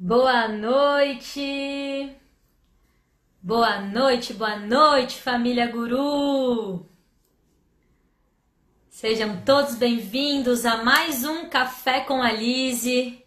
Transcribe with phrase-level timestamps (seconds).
[0.00, 2.16] Boa noite!
[3.42, 6.86] Boa noite, boa noite, família Guru!
[8.88, 13.24] Sejam todos bem-vindos a mais um Café com a Lise.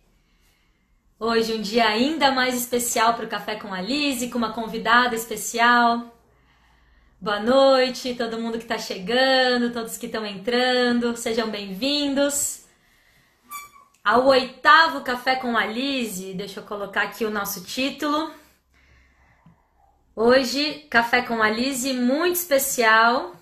[1.20, 5.14] Hoje um dia ainda mais especial para o Café com a Lise, com uma convidada
[5.14, 6.18] especial.
[7.20, 12.61] Boa noite, todo mundo que está chegando, todos que estão entrando, sejam bem-vindos
[14.04, 16.34] ao oitavo Café com a Lise.
[16.34, 18.34] Deixa eu colocar aqui o nosso título.
[20.16, 23.36] Hoje, Café com a Lise muito especial.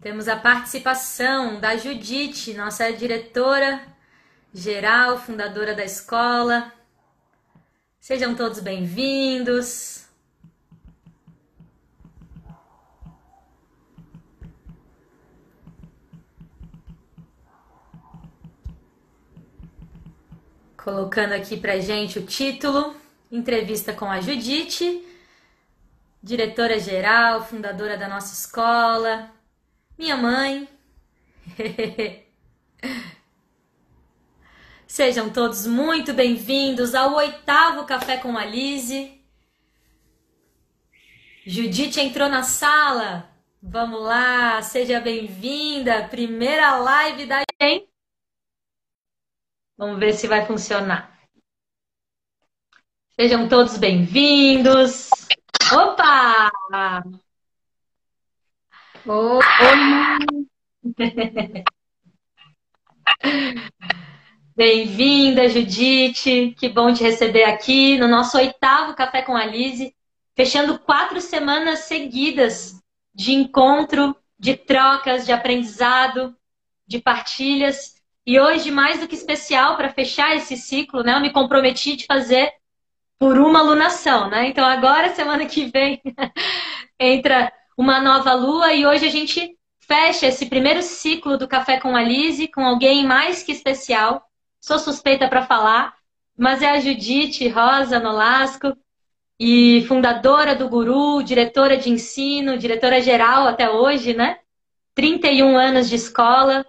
[0.00, 3.80] Temos a participação da Judite, nossa diretora
[4.52, 6.72] geral, fundadora da escola.
[8.00, 10.01] Sejam todos bem-vindos.
[20.82, 22.96] Colocando aqui pra gente o título:
[23.30, 25.06] Entrevista com a Judite,
[26.20, 29.30] diretora geral, fundadora da nossa escola,
[29.96, 30.68] minha mãe.
[34.84, 39.20] Sejam todos muito bem-vindos ao oitavo Café com a Lise.
[41.46, 43.30] Judite entrou na sala.
[43.62, 46.08] Vamos lá, seja bem-vinda.
[46.08, 47.91] Primeira live da gente.
[49.82, 51.12] Vamos ver se vai funcionar.
[53.18, 55.10] Sejam todos bem-vindos.
[55.72, 56.52] Opa!
[59.04, 59.42] Oi!
[64.54, 66.54] Bem-vinda, Judite.
[66.56, 69.96] Que bom te receber aqui no nosso oitavo Café com a Lise,
[70.36, 72.80] fechando quatro semanas seguidas
[73.12, 76.36] de encontro, de trocas, de aprendizado,
[76.86, 78.00] de partilhas.
[78.26, 82.06] E hoje, mais do que especial, para fechar esse ciclo, né, eu me comprometi de
[82.06, 82.52] fazer
[83.18, 84.48] por uma alunação, né?
[84.48, 86.00] Então agora, semana que vem,
[86.98, 91.96] entra uma nova lua e hoje a gente fecha esse primeiro ciclo do Café com
[91.96, 94.24] a Lise com alguém mais que especial.
[94.60, 95.94] Sou suspeita para falar,
[96.36, 98.76] mas é a Judite Rosa Nolasco,
[99.44, 104.38] e fundadora do Guru, diretora de ensino, diretora geral até hoje, né?
[104.94, 106.64] 31 anos de escola,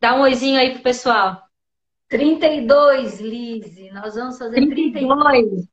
[0.00, 1.42] Dá um oizinho aí pro pessoal.
[2.08, 3.90] 32, Lise.
[3.90, 5.68] Nós vamos fazer 32.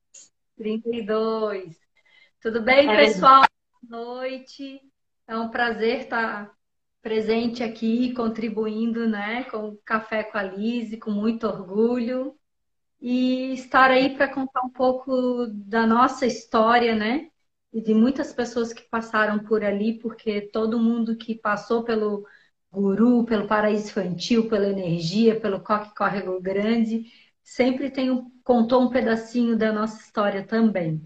[0.57, 1.77] 32.
[2.39, 3.43] Tudo bem, é pessoal?
[3.83, 4.81] Boa noite.
[5.27, 6.51] É um prazer estar
[7.01, 12.35] presente aqui, contribuindo, né, com o Café com a Lise, com muito orgulho.
[12.99, 17.29] E estar aí para contar um pouco da nossa história, né?
[17.73, 22.23] E de muitas pessoas que passaram por ali, porque todo mundo que passou pelo
[22.71, 27.05] Guru, pelo Paraíso Infantil, pela Energia, pelo Coque Córrego Grande,
[27.43, 31.03] sempre tem um, contou um pedacinho da nossa história também.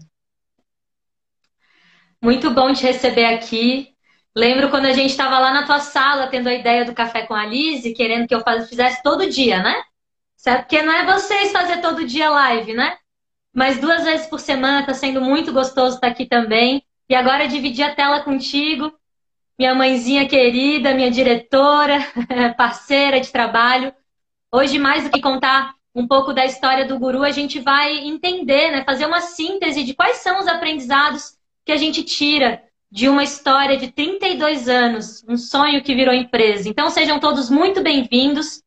[2.22, 3.94] Muito bom te receber aqui.
[4.34, 7.34] Lembro quando a gente estava lá na tua sala tendo a ideia do café com
[7.34, 9.82] a Lise, querendo que eu fizesse todo dia, né?
[10.36, 10.60] Certo?
[10.62, 12.96] Porque não é vocês fazer todo dia live, né?
[13.52, 16.82] Mas duas vezes por semana está sendo muito gostoso estar aqui também.
[17.08, 18.92] E agora dividir a tela contigo
[19.58, 21.98] minha mãezinha querida, minha diretora,
[22.56, 23.92] parceira de trabalho.
[24.52, 28.70] Hoje, mais do que contar um pouco da história do guru, a gente vai entender,
[28.70, 33.24] né, fazer uma síntese de quais são os aprendizados que a gente tira de uma
[33.24, 36.68] história de 32 anos, um sonho que virou empresa.
[36.68, 38.62] Então, sejam todos muito bem-vindos.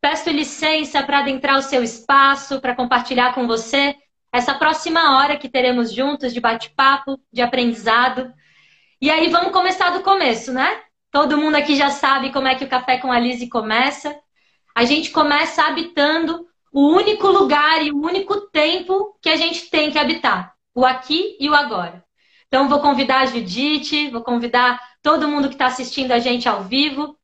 [0.00, 3.94] Peço licença para adentrar o seu espaço, para compartilhar com você
[4.32, 8.32] essa próxima hora que teremos juntos de bate-papo, de aprendizado.
[9.02, 10.80] E aí vamos começar do começo, né?
[11.10, 14.16] Todo mundo aqui já sabe como é que o Café com a Lise começa.
[14.72, 19.90] A gente começa habitando o único lugar e o único tempo que a gente tem
[19.90, 22.04] que habitar, o aqui e o agora.
[22.46, 26.62] Então vou convidar a Judite, vou convidar todo mundo que está assistindo a gente ao
[26.62, 27.18] vivo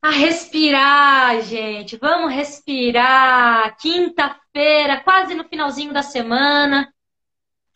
[0.00, 1.98] a respirar, gente.
[1.98, 3.76] Vamos respirar.
[3.76, 6.90] Quinta-feira, quase no finalzinho da semana.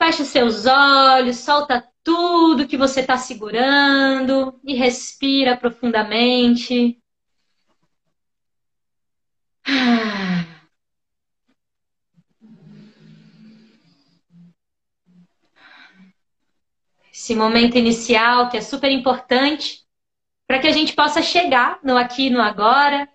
[0.02, 7.00] Feche os seus olhos, solta tudo que você está segurando e respira profundamente.
[17.12, 19.82] Esse momento inicial que é super importante
[20.46, 23.08] para que a gente possa chegar no aqui e no agora.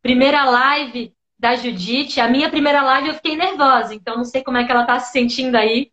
[0.00, 2.20] Primeira live da Judite.
[2.20, 5.00] A minha primeira live eu fiquei nervosa, então não sei como é que ela está
[5.00, 5.90] se sentindo aí.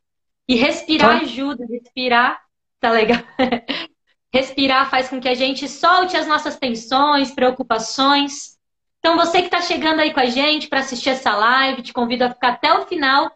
[0.48, 2.42] E respirar ajuda, respirar,
[2.80, 3.22] tá legal?
[4.34, 8.58] respirar faz com que a gente solte as nossas tensões, preocupações.
[9.00, 12.26] Então, você que está chegando aí com a gente para assistir essa live, te convido
[12.26, 13.32] a ficar até o final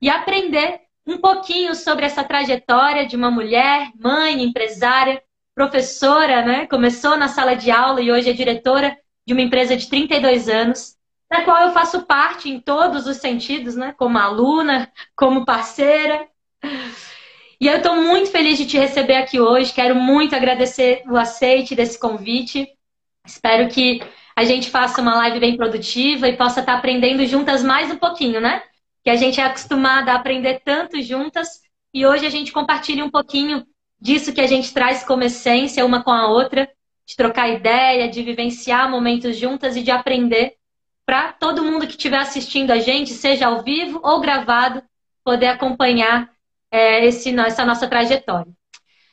[0.00, 5.22] e aprender um pouquinho sobre essa trajetória de uma mulher, mãe, empresária,
[5.54, 6.66] professora, né?
[6.66, 8.96] Começou na sala de aula e hoje é diretora
[9.26, 10.96] de uma empresa de 32 anos,
[11.30, 13.94] da qual eu faço parte em todos os sentidos, né?
[13.96, 16.28] Como aluna, como parceira.
[17.60, 19.72] E eu estou muito feliz de te receber aqui hoje.
[19.72, 22.68] Quero muito agradecer o aceite desse convite.
[23.26, 24.02] Espero que
[24.36, 28.40] a gente faça uma live bem produtiva e possa estar aprendendo juntas mais um pouquinho,
[28.40, 28.62] né?
[29.02, 31.60] Que a gente é acostumada a aprender tanto juntas
[31.92, 33.64] e hoje a gente compartilha um pouquinho
[34.00, 36.68] disso que a gente traz como essência uma com a outra,
[37.06, 40.54] de trocar ideia, de vivenciar momentos juntas e de aprender
[41.06, 44.82] para todo mundo que estiver assistindo a gente, seja ao vivo ou gravado,
[45.22, 46.33] poder acompanhar
[46.74, 48.52] é, esse, essa nossa trajetória.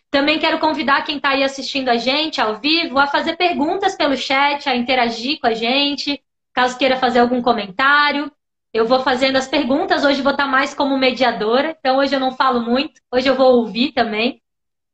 [0.09, 4.17] Também quero convidar quem está aí assistindo a gente ao vivo a fazer perguntas pelo
[4.17, 6.19] chat, a interagir com a gente,
[6.51, 8.31] caso queira fazer algum comentário.
[8.73, 12.19] Eu vou fazendo as perguntas, hoje vou estar tá mais como mediadora, então hoje eu
[12.19, 14.41] não falo muito, hoje eu vou ouvir também.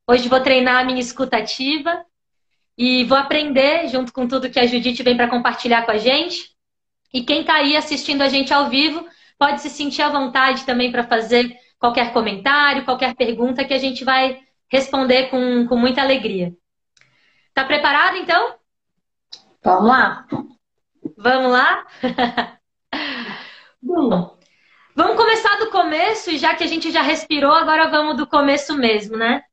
[0.05, 2.03] Hoje vou treinar a minha escutativa
[2.77, 6.51] e vou aprender junto com tudo que a Judite vem para compartilhar com a gente.
[7.13, 9.07] E quem está aí assistindo a gente ao vivo
[9.39, 14.03] pode se sentir à vontade também para fazer qualquer comentário, qualquer pergunta que a gente
[14.03, 16.53] vai responder com, com muita alegria.
[17.53, 18.55] Tá preparado então?
[19.63, 20.27] Vamos lá.
[21.17, 21.87] Vamos lá?
[23.81, 24.37] Bom,
[24.95, 28.75] vamos começar do começo, e já que a gente já respirou, agora vamos do começo
[28.75, 29.43] mesmo, né?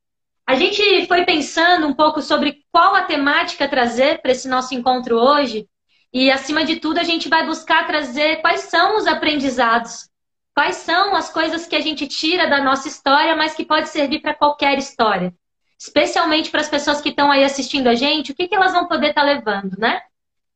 [0.47, 5.17] A gente foi pensando um pouco sobre qual a temática trazer para esse nosso encontro
[5.17, 5.67] hoje,
[6.13, 10.09] e acima de tudo, a gente vai buscar trazer quais são os aprendizados
[10.55, 14.21] Quais são as coisas que a gente tira da nossa história, mas que pode servir
[14.21, 15.35] para qualquer história?
[15.77, 18.87] Especialmente para as pessoas que estão aí assistindo a gente, o que, que elas vão
[18.87, 20.01] poder estar tá levando, né?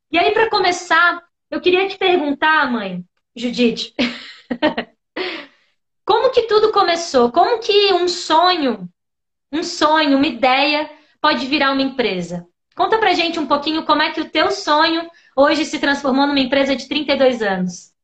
[0.09, 3.03] E aí, para começar, eu queria te perguntar, mãe,
[3.35, 3.93] Judite,
[6.05, 7.29] como que tudo começou?
[7.29, 8.89] Como que um sonho,
[9.51, 10.89] um sonho, uma ideia
[11.21, 12.47] pode virar uma empresa?
[12.73, 16.39] Conta pra gente um pouquinho como é que o teu sonho hoje se transformou numa
[16.39, 17.98] empresa de 32 anos.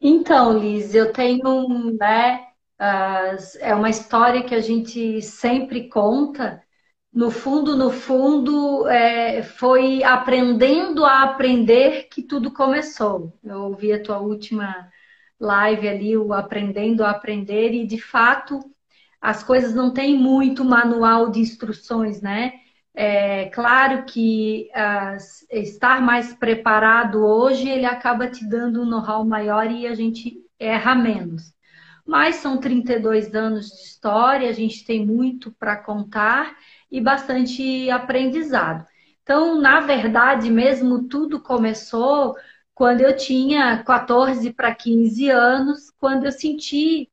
[0.00, 2.46] Então, Liz, eu tenho, né,
[3.60, 6.62] é uma história que a gente sempre conta.
[7.12, 13.32] No fundo, no fundo, é, foi aprendendo a aprender que tudo começou.
[13.42, 14.90] Eu ouvi a tua última
[15.40, 18.60] live ali, o Aprendendo a Aprender, e de fato
[19.20, 22.52] as coisas não têm muito manual de instruções, né?
[23.00, 25.16] É claro que uh,
[25.52, 30.96] estar mais preparado hoje, ele acaba te dando um know-how maior e a gente erra
[30.96, 31.54] menos.
[32.04, 36.56] Mas são 32 anos de história, a gente tem muito para contar
[36.90, 38.84] e bastante aprendizado.
[39.22, 42.34] Então, na verdade, mesmo tudo começou
[42.74, 47.08] quando eu tinha 14 para 15 anos, quando eu senti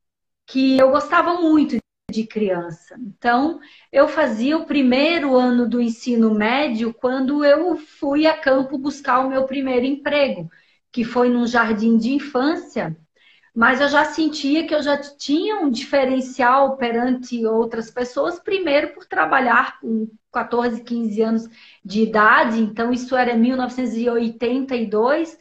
[0.48, 1.76] que eu gostava muito
[2.16, 2.96] de criança.
[3.00, 3.60] Então,
[3.92, 9.28] eu fazia o primeiro ano do ensino médio quando eu fui a campo buscar o
[9.30, 10.50] meu primeiro emprego,
[10.92, 12.96] que foi num jardim de infância,
[13.54, 19.06] mas eu já sentia que eu já tinha um diferencial perante outras pessoas, primeiro por
[19.06, 21.48] trabalhar com 14, 15 anos
[21.84, 25.38] de idade, então isso era 1982.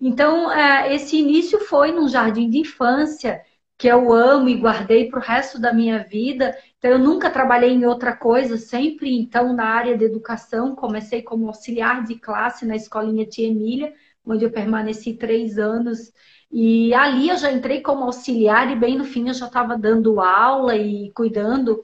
[0.00, 3.42] Então, é, esse início foi num jardim de infância
[3.80, 6.54] que eu amo e guardei para o resto da minha vida.
[6.78, 10.76] Então, eu nunca trabalhei em outra coisa, sempre então na área de educação.
[10.76, 16.12] Comecei como auxiliar de classe na escolinha Tia Emília, onde eu permaneci três anos.
[16.52, 20.20] E ali eu já entrei como auxiliar e bem no fim eu já estava dando
[20.20, 21.82] aula e cuidando.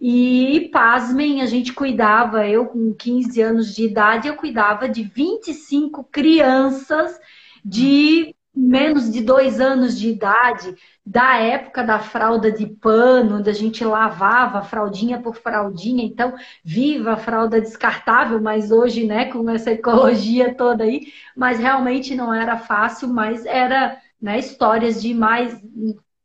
[0.00, 6.02] E pasmem, a gente cuidava, eu com 15 anos de idade, eu cuidava de 25
[6.02, 7.16] crianças
[7.64, 10.74] de menos de dois anos de idade,
[11.10, 17.14] da época da fralda de pano, onde a gente lavava fraldinha por fraldinha, então viva
[17.14, 22.58] a fralda descartável, mas hoje, né, com essa ecologia toda aí, mas realmente não era
[22.58, 25.58] fácil, mas era, né, histórias de mais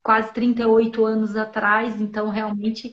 [0.04, 2.92] quase 38 anos atrás, então realmente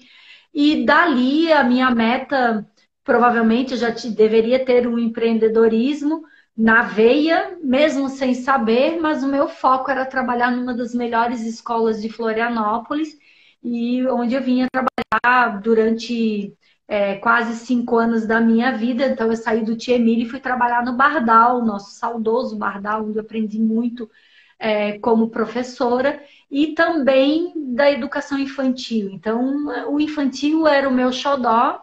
[0.54, 2.64] e dali a minha meta
[3.02, 6.22] provavelmente já te, deveria ter um empreendedorismo,
[6.56, 12.02] na veia, mesmo sem saber, mas o meu foco era trabalhar numa das melhores escolas
[12.02, 13.16] de Florianópolis
[13.62, 16.54] e onde eu vinha trabalhar durante
[16.88, 19.06] é, quase cinco anos da minha vida.
[19.06, 23.18] Então, eu saí do Tia Emília e fui trabalhar no Bardal, nosso saudoso Bardal, onde
[23.18, 24.10] eu aprendi muito
[24.58, 29.08] é, como professora e também da educação infantil.
[29.10, 31.80] Então, o infantil era o meu xodó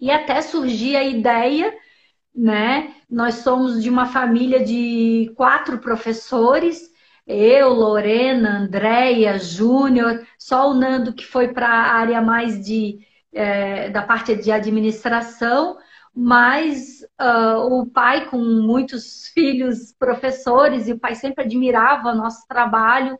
[0.00, 1.72] e até surgia a ideia
[2.34, 2.94] né?
[3.08, 6.90] Nós somos de uma família de quatro professores,
[7.26, 12.98] eu, Lorena, Andréia, Júnior, só o Nando que foi para a área mais de,
[13.32, 15.78] é, da parte de administração,
[16.14, 23.18] mas uh, o pai com muitos filhos professores, e o pai sempre admirava nosso trabalho,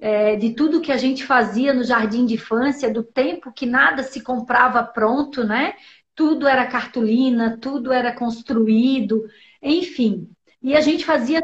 [0.00, 4.02] é, de tudo que a gente fazia no jardim de infância, do tempo que nada
[4.02, 5.74] se comprava pronto, né?
[6.14, 9.24] Tudo era cartolina, tudo era construído,
[9.62, 10.30] enfim.
[10.62, 11.42] E a gente fazia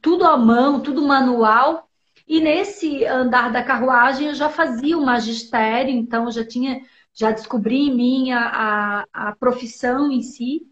[0.00, 1.88] tudo à mão, tudo manual.
[2.26, 6.80] E nesse andar da carruagem eu já fazia o magistério, então já tinha,
[7.14, 10.66] já descobri em mim a, a, a profissão em si.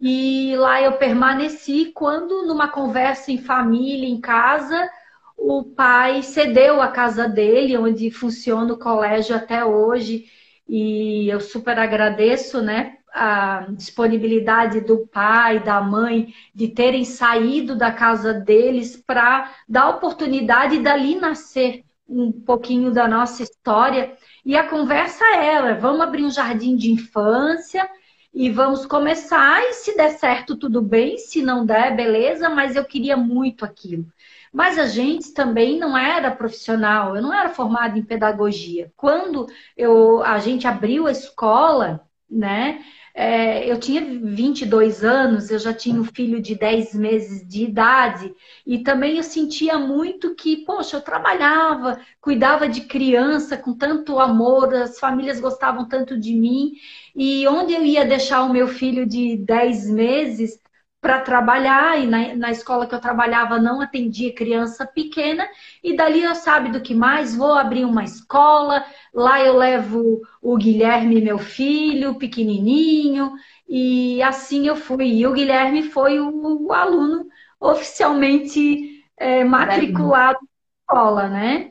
[0.00, 4.88] E lá eu permaneci quando, numa conversa em família, em casa,
[5.36, 10.26] o pai cedeu a casa dele, onde funciona o colégio até hoje.
[10.68, 17.90] E eu super agradeço, né, a disponibilidade do pai, da mãe, de terem saído da
[17.90, 24.16] casa deles para dar oportunidade dali nascer um pouquinho da nossa história.
[24.44, 27.88] E a conversa era: vamos abrir um jardim de infância
[28.34, 29.62] e vamos começar.
[29.62, 34.06] E se der certo, tudo bem, se não der, beleza, mas eu queria muito aquilo.
[34.52, 38.92] Mas a gente também não era profissional, eu não era formada em pedagogia.
[38.96, 42.84] Quando eu, a gente abriu a escola, né?
[43.18, 48.34] É, eu tinha 22 anos, eu já tinha um filho de 10 meses de idade,
[48.66, 54.74] e também eu sentia muito que, poxa, eu trabalhava, cuidava de criança com tanto amor,
[54.74, 56.72] as famílias gostavam tanto de mim,
[57.14, 60.60] e onde eu ia deixar o meu filho de 10 meses
[61.06, 65.48] para trabalhar, e na, na, escola que eu trabalhava não atendia criança pequena,
[65.80, 68.84] e dali eu sabe do que mais, vou abrir uma escola,
[69.14, 73.34] lá eu levo o Guilherme, meu filho, pequenininho,
[73.68, 75.18] e assim eu fui.
[75.18, 77.28] E o Guilherme foi o, o aluno
[77.60, 80.48] oficialmente é, matriculado na
[80.92, 81.70] escola, né?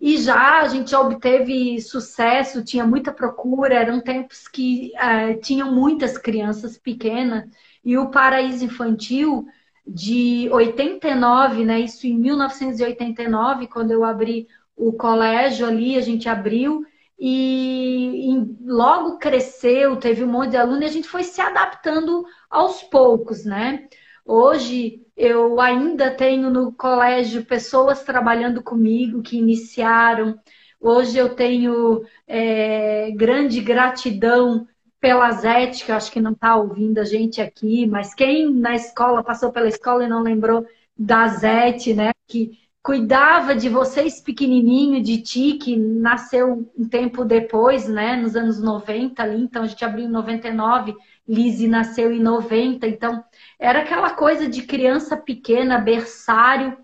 [0.00, 6.16] E já a gente obteve sucesso, tinha muita procura, eram tempos que é, tinham muitas
[6.16, 7.50] crianças pequenas,
[7.86, 9.46] e o Paraíso Infantil
[9.86, 11.78] de 89, né?
[11.78, 16.84] Isso em 1989, quando eu abri o colégio ali, a gente abriu
[17.16, 22.24] e, e logo cresceu, teve um monte de aluno e a gente foi se adaptando
[22.50, 23.86] aos poucos, né?
[24.24, 30.36] Hoje eu ainda tenho no colégio pessoas trabalhando comigo que iniciaram.
[30.80, 34.66] Hoje eu tenho é, grande gratidão
[35.06, 38.74] pela Zete, que eu acho que não está ouvindo a gente aqui, mas quem na
[38.74, 40.66] escola passou pela escola e não lembrou
[40.98, 42.10] da Zete, né?
[42.26, 48.16] Que cuidava de vocês pequenininho, de ti, que nasceu um tempo depois, né?
[48.16, 50.96] Nos anos 90 ali, então a gente abriu em 99,
[51.28, 53.22] Lise nasceu em 90, então
[53.60, 56.76] era aquela coisa de criança pequena, berçário,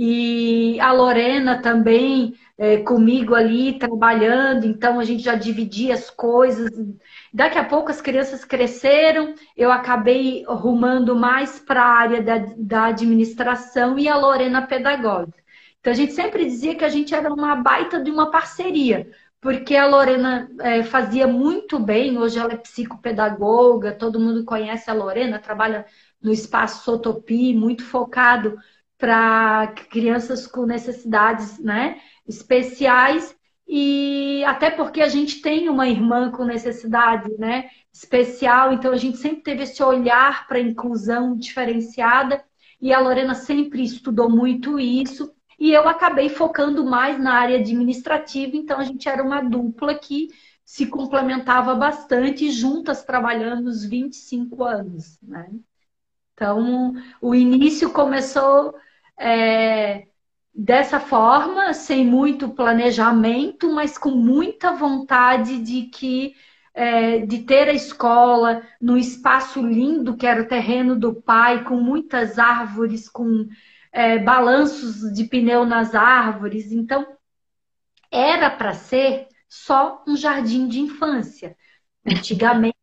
[0.00, 6.70] e a Lorena também é, comigo ali trabalhando, então a gente já dividia as coisas.
[7.34, 12.84] Daqui a pouco as crianças cresceram, eu acabei rumando mais para a área da, da
[12.84, 15.42] administração e a Lorena pedagógica.
[15.80, 19.74] Então a gente sempre dizia que a gente era uma baita de uma parceria, porque
[19.74, 25.40] a Lorena é, fazia muito bem, hoje ela é psicopedagoga, todo mundo conhece a Lorena,
[25.40, 25.84] trabalha
[26.22, 28.56] no espaço Sotopi, muito focado
[28.98, 33.34] para crianças com necessidades né, especiais
[33.66, 39.18] e até porque a gente tem uma irmã com necessidade né, especial, então a gente
[39.18, 42.44] sempre teve esse olhar para inclusão diferenciada
[42.80, 48.56] e a Lorena sempre estudou muito isso e eu acabei focando mais na área administrativa,
[48.56, 50.28] então a gente era uma dupla que
[50.64, 55.18] se complementava bastante, juntas trabalhando os 25 anos.
[55.22, 55.50] Né?
[56.34, 58.74] Então, o início começou
[59.18, 60.06] é,
[60.54, 66.34] dessa forma, sem muito planejamento, mas com muita vontade de que
[66.74, 71.76] é, de ter a escola num espaço lindo que era o terreno do pai, com
[71.76, 73.48] muitas árvores, com
[73.92, 76.70] é, balanços de pneu nas árvores.
[76.70, 77.04] Então,
[78.10, 81.56] era para ser só um jardim de infância.
[82.06, 82.76] Antigamente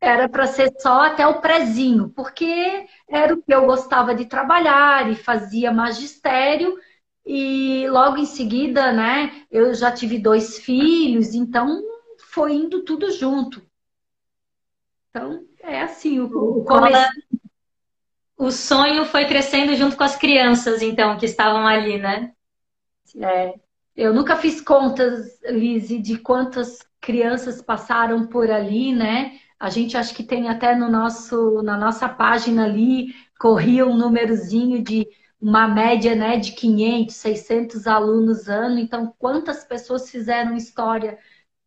[0.00, 5.10] era para ser só até o prezinho, porque era o que eu gostava de trabalhar
[5.10, 6.78] e fazia magistério
[7.26, 11.82] e logo em seguida, né, eu já tive dois filhos, então
[12.30, 13.62] foi indo tudo junto.
[15.10, 17.10] Então, é assim, o, o começo...
[18.36, 22.32] O sonho foi crescendo junto com as crianças, então, que estavam ali, né?
[23.20, 23.52] É.
[23.94, 29.38] Eu nunca fiz contas, Lise, de quantas crianças passaram por ali, né?
[29.60, 34.82] A gente acho que tem até no nosso, na nossa página ali, corria um númerozinho
[34.82, 35.06] de
[35.40, 38.78] uma média né, de 500, 600 alunos ano.
[38.78, 41.18] Então, quantas pessoas fizeram história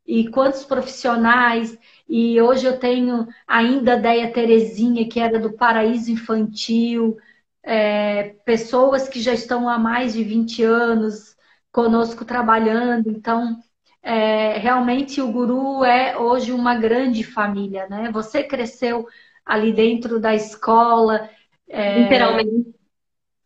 [0.06, 1.78] e quantos profissionais.
[2.08, 7.18] E hoje eu tenho ainda a Deia Terezinha, que era do Paraíso Infantil,
[7.64, 11.36] é, pessoas que já estão há mais de 20 anos
[11.72, 13.10] conosco trabalhando.
[13.10, 13.58] Então,
[14.04, 18.12] é, realmente o Guru é hoje uma grande família, né?
[18.12, 19.08] Você cresceu
[19.46, 21.30] ali dentro da escola.
[21.70, 22.76] É, Literalmente.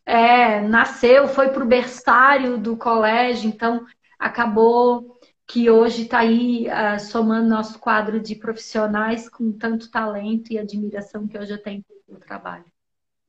[0.03, 3.85] É, nasceu, foi para o berçário do colégio, então
[4.17, 10.57] acabou que hoje está aí uh, somando nosso quadro de profissionais com tanto talento e
[10.57, 12.65] admiração que hoje eu tenho pelo trabalho.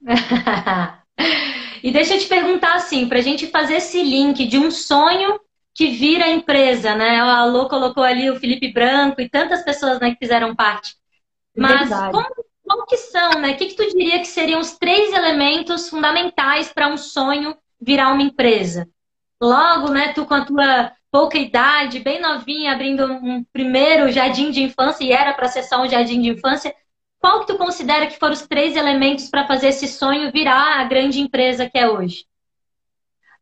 [1.82, 5.38] e deixa eu te perguntar assim, para a gente fazer esse link de um sonho
[5.78, 7.20] que vira empresa, né?
[7.20, 10.96] A Alô colocou ali o Felipe Branco e tantas pessoas né, que fizeram parte.
[11.56, 13.52] Mas como, como, que são, né?
[13.52, 18.12] O que, que tu diria que seriam os três elementos fundamentais para um sonho virar
[18.12, 18.88] uma empresa?
[19.40, 24.64] Logo, né, tu com a tua pouca idade, bem novinha, abrindo um primeiro jardim de
[24.64, 26.74] infância, e era para ser só um jardim de infância,
[27.20, 30.84] qual que tu considera que foram os três elementos para fazer esse sonho virar a
[30.84, 32.24] grande empresa que é hoje?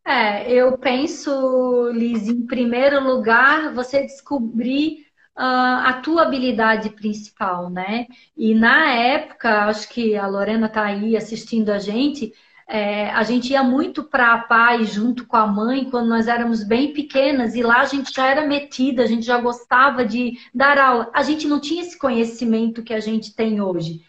[0.06, 5.04] É, eu penso, Liz, em primeiro lugar, você descobrir
[5.36, 8.06] uh, a tua habilidade principal, né?
[8.36, 12.32] E na época, acho que a Lorena está aí assistindo a gente,
[12.68, 16.62] é, a gente ia muito para a paz junto com a mãe quando nós éramos
[16.62, 20.78] bem pequenas e lá a gente já era metida, a gente já gostava de dar
[20.78, 21.10] aula.
[21.14, 24.02] A gente não tinha esse conhecimento que a gente tem hoje,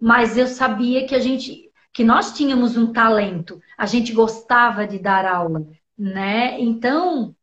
[0.00, 4.98] mas eu sabia que a gente que nós tínhamos um talento, a gente gostava de
[4.98, 5.66] dar aula,
[5.98, 6.58] né?
[6.58, 7.34] Então,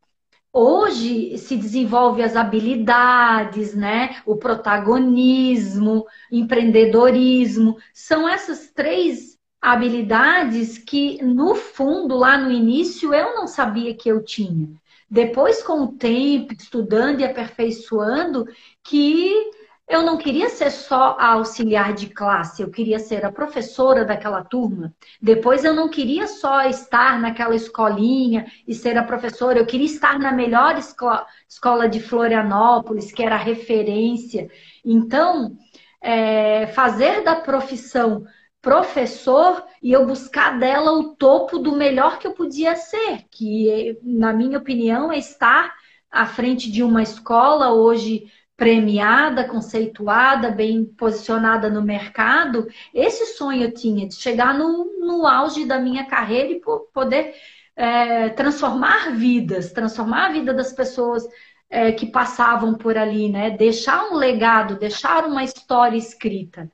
[0.52, 4.22] hoje se desenvolve as habilidades, né?
[4.26, 13.46] O protagonismo, empreendedorismo, são essas três habilidades que no fundo lá no início eu não
[13.46, 14.70] sabia que eu tinha.
[15.10, 18.46] Depois com o tempo, estudando e aperfeiçoando,
[18.84, 19.52] que
[19.90, 24.44] eu não queria ser só a auxiliar de classe, eu queria ser a professora daquela
[24.44, 24.94] turma.
[25.20, 30.20] Depois eu não queria só estar naquela escolinha e ser a professora, eu queria estar
[30.20, 34.48] na melhor escola, de Florianópolis, que era a referência.
[34.86, 35.58] Então,
[36.00, 38.24] é, fazer da profissão
[38.62, 44.34] professor e eu buscar dela o topo do melhor que eu podia ser, que, na
[44.34, 45.74] minha opinião, é estar
[46.12, 53.74] à frente de uma escola hoje premiada, conceituada, bem posicionada no mercado, esse sonho eu
[53.74, 56.62] tinha de chegar no, no auge da minha carreira e
[56.94, 57.34] poder
[57.74, 61.24] é, transformar vidas, transformar a vida das pessoas
[61.70, 63.52] é, que passavam por ali, né?
[63.52, 66.70] Deixar um legado, deixar uma história escrita.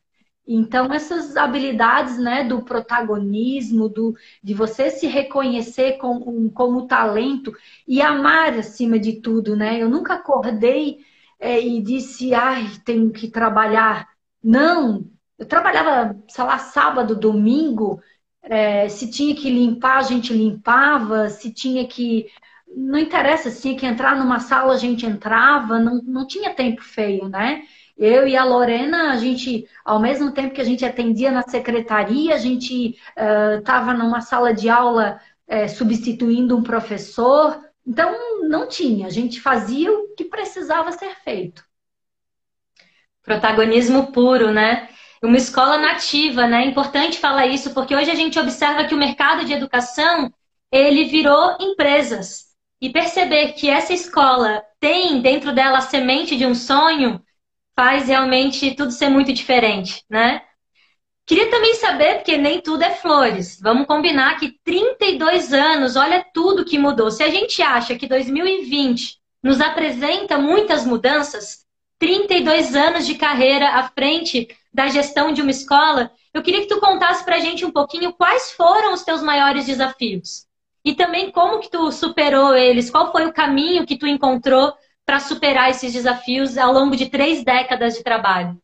[0.48, 7.54] Então, essas habilidades né, do protagonismo, do, de você se reconhecer como, como talento
[7.88, 9.82] e amar acima de tudo, né?
[9.82, 11.05] Eu nunca acordei
[11.40, 14.08] é, e disse, ai, tenho que trabalhar.
[14.44, 15.06] Não,
[15.38, 18.02] eu trabalhava, sei lá, sábado, domingo,
[18.42, 22.28] é, se tinha que limpar, a gente limpava, se tinha que.
[22.68, 26.82] Não interessa, se tinha que entrar numa sala, a gente entrava, não, não tinha tempo
[26.82, 27.64] feio, né?
[27.98, 32.36] Eu e a Lorena, a gente, ao mesmo tempo que a gente atendia na secretaria,
[32.36, 32.96] a gente
[33.58, 39.08] estava uh, numa sala de aula uh, substituindo um professor, então, não tinha.
[39.08, 41.64] A gente fazia que precisava ser feito.
[43.22, 44.90] Protagonismo puro, né?
[45.22, 46.64] Uma escola nativa, né?
[46.64, 50.32] É importante falar isso, porque hoje a gente observa que o mercado de educação,
[50.72, 52.46] ele virou empresas.
[52.80, 57.22] E perceber que essa escola tem dentro dela a semente de um sonho,
[57.76, 60.42] faz realmente tudo ser muito diferente, né?
[61.26, 63.60] Queria também saber, porque nem tudo é flores.
[63.60, 67.10] Vamos combinar que 32 anos, olha tudo que mudou.
[67.10, 71.68] Se a gente acha que 2020 nos apresenta muitas mudanças,
[72.00, 76.80] 32 anos de carreira à frente da gestão de uma escola, eu queria que tu
[76.80, 80.48] contasse pra gente um pouquinho quais foram os teus maiores desafios.
[80.84, 84.74] E também como que tu superou eles, qual foi o caminho que tu encontrou
[85.06, 88.60] para superar esses desafios ao longo de três décadas de trabalho.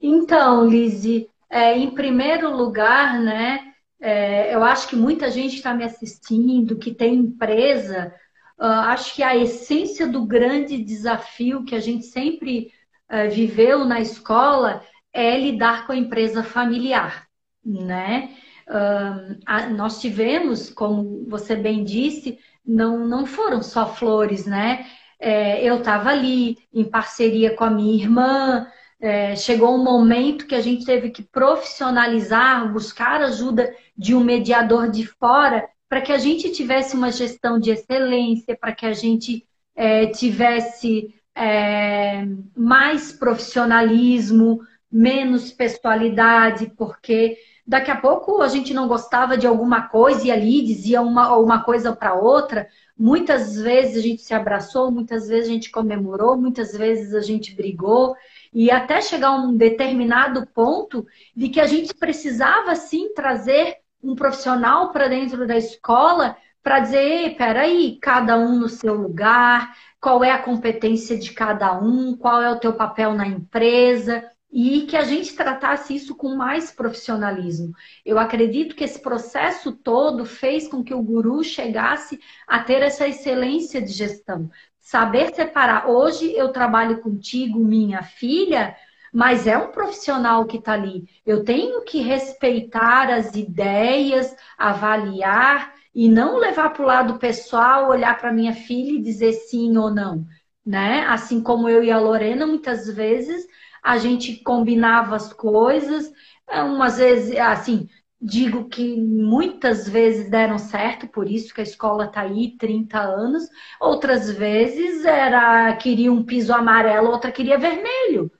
[0.00, 5.82] Então, Lizzie, é, em primeiro lugar, né, é, eu acho que muita gente está me
[5.82, 8.14] assistindo, que tem empresa.
[8.60, 12.70] Uh, acho que a essência do grande desafio que a gente sempre
[13.10, 17.26] uh, viveu na escola é lidar com a empresa familiar,
[17.64, 18.36] né?
[18.68, 24.86] Uh, a, nós tivemos, como você bem disse, não, não foram só flores, né?
[25.18, 28.66] É, eu estava ali em parceria com a minha irmã,
[29.00, 34.90] é, chegou um momento que a gente teve que profissionalizar, buscar ajuda de um mediador
[34.90, 39.44] de fora, para que a gente tivesse uma gestão de excelência, para que a gente
[39.74, 42.24] é, tivesse é,
[42.56, 50.28] mais profissionalismo, menos pessoalidade, porque daqui a pouco a gente não gostava de alguma coisa
[50.28, 52.68] e ali dizia uma, uma coisa para outra.
[52.96, 57.52] Muitas vezes a gente se abraçou, muitas vezes a gente comemorou, muitas vezes a gente
[57.52, 58.14] brigou.
[58.52, 64.14] E até chegar a um determinado ponto de que a gente precisava sim trazer um
[64.14, 70.30] profissional para dentro da escola para dizer, peraí, cada um no seu lugar, qual é
[70.30, 75.04] a competência de cada um, qual é o teu papel na empresa, e que a
[75.04, 77.72] gente tratasse isso com mais profissionalismo.
[78.04, 83.06] Eu acredito que esse processo todo fez com que o guru chegasse a ter essa
[83.06, 84.50] excelência de gestão.
[84.80, 85.88] Saber separar.
[85.88, 88.74] Hoje eu trabalho contigo, minha filha,
[89.12, 91.04] mas é um profissional que está ali.
[91.26, 98.16] Eu tenho que respeitar as ideias, avaliar e não levar para o lado pessoal, olhar
[98.18, 100.26] para minha filha e dizer sim ou não.
[100.64, 101.04] Né?
[101.08, 103.46] Assim como eu e a Lorena, muitas vezes
[103.82, 106.12] a gente combinava as coisas,
[106.48, 107.88] é, umas vezes, assim,
[108.20, 113.44] digo que muitas vezes deram certo, por isso que a escola está aí 30 anos,
[113.80, 118.30] outras vezes era queria um piso amarelo, outra queria vermelho.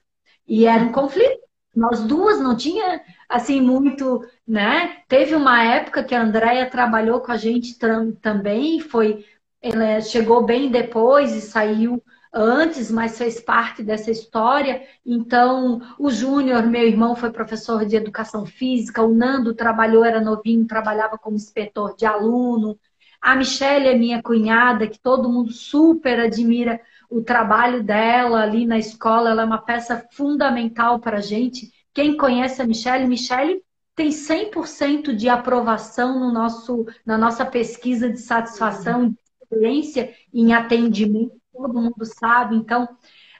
[0.47, 1.39] E era um conflito.
[1.75, 4.97] Nós duas não tinha assim muito, né?
[5.07, 7.77] Teve uma época que a Andrea trabalhou com a gente
[8.21, 9.25] também, foi
[9.61, 14.81] ela chegou bem depois e saiu antes, mas fez parte dessa história.
[15.05, 20.65] Então, o Júnior, meu irmão, foi professor de educação física, o Nando trabalhou, era novinho,
[20.65, 22.79] trabalhava como inspetor de aluno.
[23.21, 28.79] A Michelle é minha cunhada, que todo mundo super admira o trabalho dela ali na
[28.79, 31.69] escola, ela é uma peça fundamental para a gente.
[31.93, 33.61] Quem conhece a Michelle, Michelle
[33.93, 41.41] tem 100% de aprovação no nosso, na nossa pesquisa de satisfação, de excelência em atendimento
[41.51, 42.55] todo mundo sabe.
[42.55, 42.87] Então,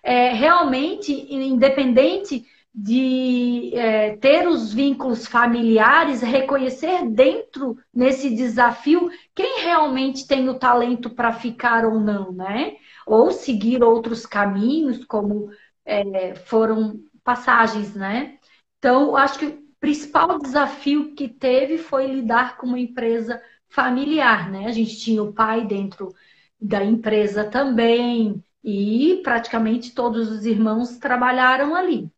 [0.03, 10.25] é, realmente, independente de é, ter os vínculos familiares, reconhecer dentro nesse desafio quem realmente
[10.27, 12.75] tem o talento para ficar ou não, né?
[13.05, 15.49] Ou seguir outros caminhos, como
[15.85, 18.37] é, foram passagens, né?
[18.79, 24.67] Então, acho que o principal desafio que teve foi lidar com uma empresa familiar, né?
[24.67, 26.13] A gente tinha o pai dentro
[26.59, 32.09] da empresa também, e praticamente todos os irmãos trabalharam ali.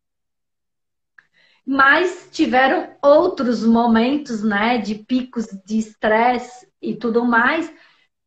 [1.65, 7.73] Mas tiveram outros momentos, né, de picos de estresse e tudo mais,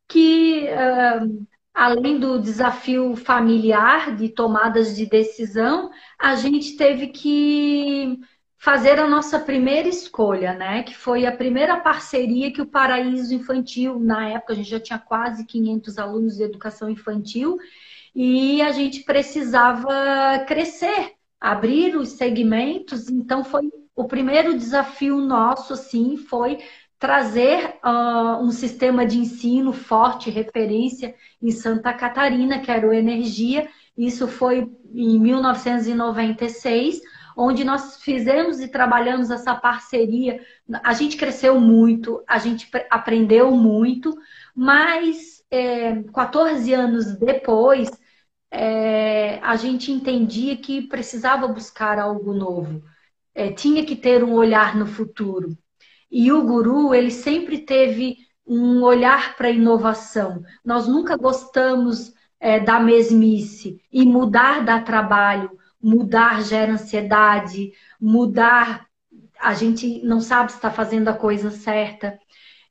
[0.07, 8.19] que uh, além do desafio familiar de tomadas de decisão, a gente teve que
[8.57, 10.81] fazer a nossa primeira escolha, né?
[10.83, 14.97] Que foi a primeira parceria que o Paraíso Infantil, na época a gente já tinha
[14.99, 17.57] quase 500 alunos de educação infantil
[18.15, 23.09] e a gente precisava crescer, abrir os segmentos.
[23.09, 26.59] Então foi o primeiro desafio nosso, assim, foi
[26.99, 33.67] trazer uh, um sistema de ensino forte, referência em Santa Catarina, que era o Energia.
[33.97, 37.01] Isso foi em 1996
[37.37, 40.41] onde nós fizemos e trabalhamos essa parceria.
[40.83, 44.17] A gente cresceu muito, a gente aprendeu muito,
[44.55, 47.91] mas é, 14 anos depois,
[48.57, 52.83] é, a gente entendia que precisava buscar algo novo,
[53.35, 55.57] é, tinha que ter um olhar no futuro.
[56.09, 60.41] E o guru, ele sempre teve um olhar para a inovação.
[60.63, 68.87] Nós nunca gostamos é, da mesmice e mudar dá trabalho mudar gera ansiedade, mudar,
[69.39, 72.19] a gente não sabe se está fazendo a coisa certa.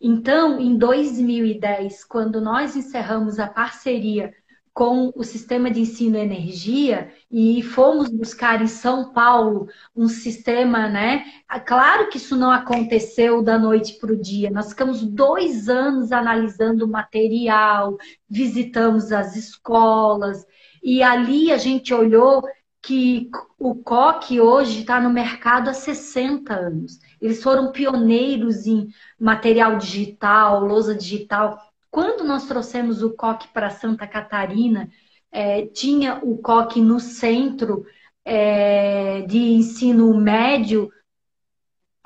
[0.00, 4.32] Então, em 2010, quando nós encerramos a parceria
[4.76, 11.24] com o sistema de ensino energia e fomos buscar em São Paulo um sistema, né?
[11.64, 14.50] Claro que isso não aconteceu da noite para o dia.
[14.50, 17.96] Nós ficamos dois anos analisando o material,
[18.28, 20.44] visitamos as escolas
[20.82, 22.42] e ali a gente olhou
[22.82, 26.98] que o coque hoje está no mercado há 60 anos.
[27.18, 31.58] Eles foram pioneiros em material digital, lousa digital.
[31.96, 34.90] Quando nós trouxemos o coque para Santa Catarina,
[35.32, 37.86] é, tinha o coque no centro
[38.22, 40.90] é, de ensino médio,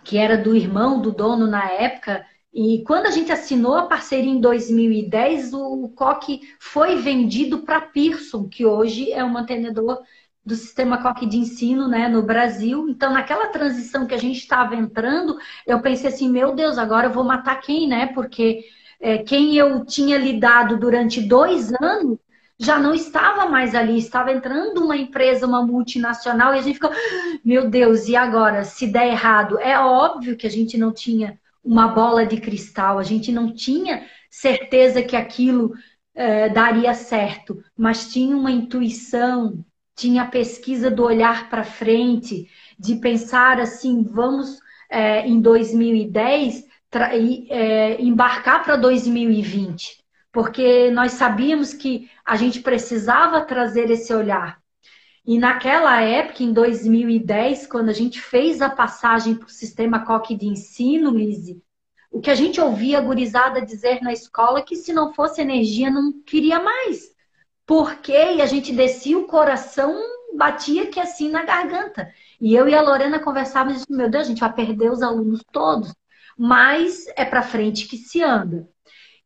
[0.04, 2.24] que era do irmão do dono na época,
[2.54, 8.48] e quando a gente assinou a parceria em 2010, o coque foi vendido para Pearson,
[8.48, 9.98] que hoje é um mantenedor
[10.44, 12.88] do sistema COC de ensino né, no Brasil.
[12.88, 17.12] Então, naquela transição que a gente estava entrando, eu pensei assim, meu Deus, agora eu
[17.12, 18.06] vou matar quem, né?
[18.14, 18.64] Porque
[19.00, 22.18] é, quem eu tinha lidado durante dois anos
[22.58, 26.90] já não estava mais ali, estava entrando uma empresa, uma multinacional, e a gente ficou,
[27.42, 28.64] meu Deus, e agora?
[28.64, 29.58] Se der errado?
[29.58, 34.04] É óbvio que a gente não tinha uma bola de cristal, a gente não tinha
[34.30, 35.72] certeza que aquilo
[36.14, 39.64] é, daria certo, mas tinha uma intuição,
[39.96, 42.46] tinha a pesquisa do olhar para frente,
[42.78, 44.58] de pensar assim, vamos
[44.90, 50.00] é, em 2010 é, embarcar para 2020
[50.32, 54.60] porque nós sabíamos que a gente precisava trazer esse olhar.
[55.26, 60.34] E naquela época, em 2010, quando a gente fez a passagem para o sistema COC
[60.34, 61.62] de ensino, Lise,
[62.10, 65.40] o que a gente ouvia a gurizada dizer na escola é que se não fosse
[65.40, 67.10] energia, não queria mais.
[67.66, 69.94] Porque e a gente descia o coração,
[70.36, 72.12] batia que assim na garganta.
[72.40, 75.94] E eu e a Lorena conversávamos, meu Deus, a gente vai perder os alunos todos.
[76.42, 78.66] Mas é para frente que se anda.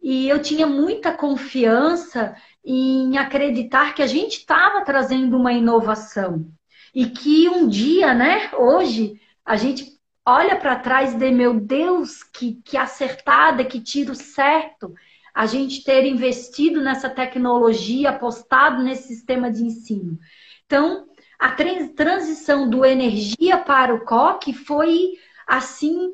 [0.02, 6.44] E eu tinha muita confiança em acreditar que a gente estava trazendo uma inovação.
[6.92, 9.96] E que um dia, né, hoje, a gente
[10.26, 14.92] olha para trás de meu Deus, que, que acertada, que tiro certo,
[15.32, 20.18] a gente ter investido nessa tecnologia, apostado nesse sistema de ensino.
[20.66, 21.06] Então,
[21.38, 21.52] a
[21.94, 25.12] transição do energia para o COC foi
[25.46, 26.10] assim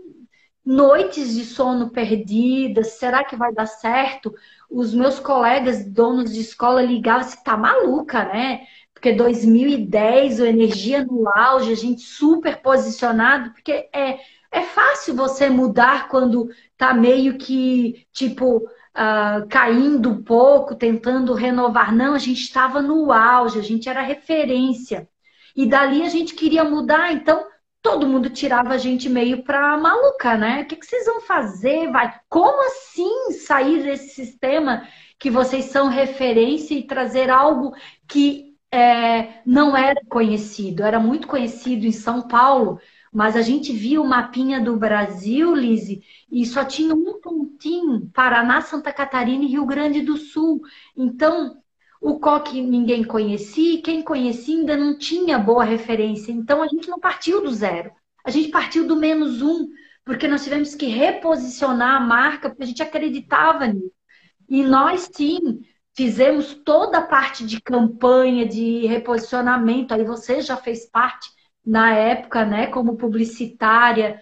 [0.65, 4.35] noites de sono perdidas, será que vai dar certo?
[4.71, 8.63] Os meus colegas donos de escola ligavam se tá maluca, né?
[8.93, 14.19] Porque 2010, o energia no auge, a gente super posicionado, porque é,
[14.53, 21.95] é fácil você mudar quando tá meio que, tipo, uh, caindo um pouco, tentando renovar.
[21.95, 25.09] Não, a gente estava no auge, a gente era referência.
[25.57, 27.45] E dali a gente queria mudar, então
[27.83, 30.63] todo mundo tirava a gente meio pra maluca, né?
[30.63, 31.91] O que, que vocês vão fazer?
[31.91, 32.15] Vai...
[32.29, 34.87] Como assim sair desse sistema
[35.19, 37.75] que vocês são referência e trazer algo
[38.09, 40.83] que é, não era conhecido?
[40.83, 42.81] Era muito conhecido em São Paulo,
[43.13, 48.61] mas a gente via o mapinha do Brasil, Lise, e só tinha um pontinho, Paraná,
[48.61, 50.61] Santa Catarina e Rio Grande do Sul.
[50.97, 51.60] Então,
[52.01, 56.33] o coque ninguém conhecia, e quem conhecia ainda não tinha boa referência.
[56.33, 57.91] Então a gente não partiu do zero.
[58.25, 59.69] A gente partiu do menos um,
[60.05, 63.93] porque nós tivemos que reposicionar a marca, porque a gente acreditava nisso.
[64.49, 65.61] E nós sim
[65.95, 69.93] fizemos toda a parte de campanha, de reposicionamento.
[69.93, 71.29] Aí você já fez parte
[71.65, 74.21] na época, né, como publicitária.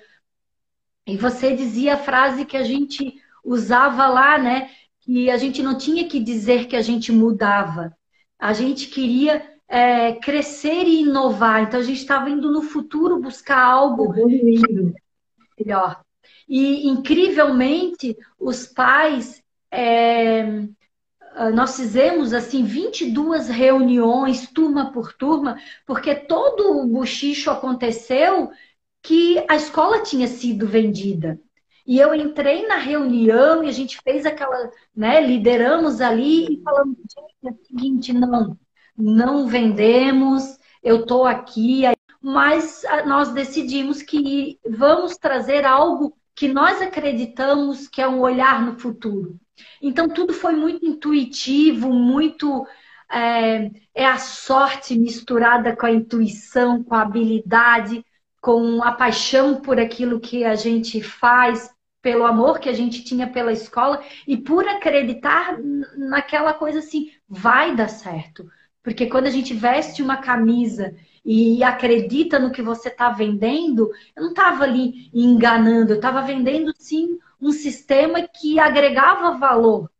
[1.06, 3.14] E você dizia a frase que a gente
[3.44, 4.70] usava lá, né?
[5.08, 7.96] Que a gente não tinha que dizer que a gente mudava.
[8.38, 11.62] A gente queria é, crescer e inovar.
[11.62, 14.12] Então a gente estava indo no futuro buscar algo
[15.58, 16.02] melhor.
[16.46, 20.44] E incrivelmente os pais é,
[21.54, 28.50] nós fizemos assim 22 reuniões, turma por turma, porque todo o bochicho aconteceu
[29.02, 31.40] que a escola tinha sido vendida.
[31.88, 36.98] E eu entrei na reunião e a gente fez aquela, né, lideramos ali e falamos,
[36.98, 38.58] gente, é o seguinte, não,
[38.94, 41.84] não vendemos, eu estou aqui,
[42.20, 48.78] mas nós decidimos que vamos trazer algo que nós acreditamos que é um olhar no
[48.78, 49.40] futuro.
[49.80, 52.66] Então tudo foi muito intuitivo, muito
[53.10, 58.04] é, é a sorte misturada com a intuição, com a habilidade,
[58.42, 61.70] com a paixão por aquilo que a gente faz
[62.08, 65.58] pelo amor que a gente tinha pela escola e por acreditar
[65.94, 68.50] naquela coisa assim, vai dar certo.
[68.82, 74.22] Porque quando a gente veste uma camisa e acredita no que você está vendendo, eu
[74.22, 79.90] não estava ali enganando, eu estava vendendo sim um sistema que agregava valor.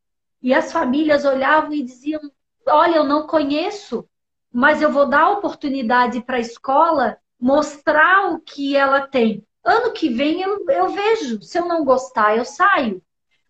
[0.41, 2.23] E as famílias olhavam e diziam:
[2.67, 4.09] Olha, eu não conheço,
[4.51, 9.47] mas eu vou dar oportunidade para a escola mostrar o que ela tem.
[9.69, 11.43] Ano que vem eu, eu vejo.
[11.43, 13.03] Se eu não gostar, eu saio.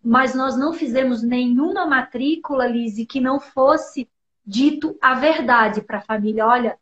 [0.03, 4.09] Mas nós não fizemos nenhuma matrícula, Lise, que não fosse
[4.45, 6.45] dito a verdade para a família.
[6.45, 6.77] Olha,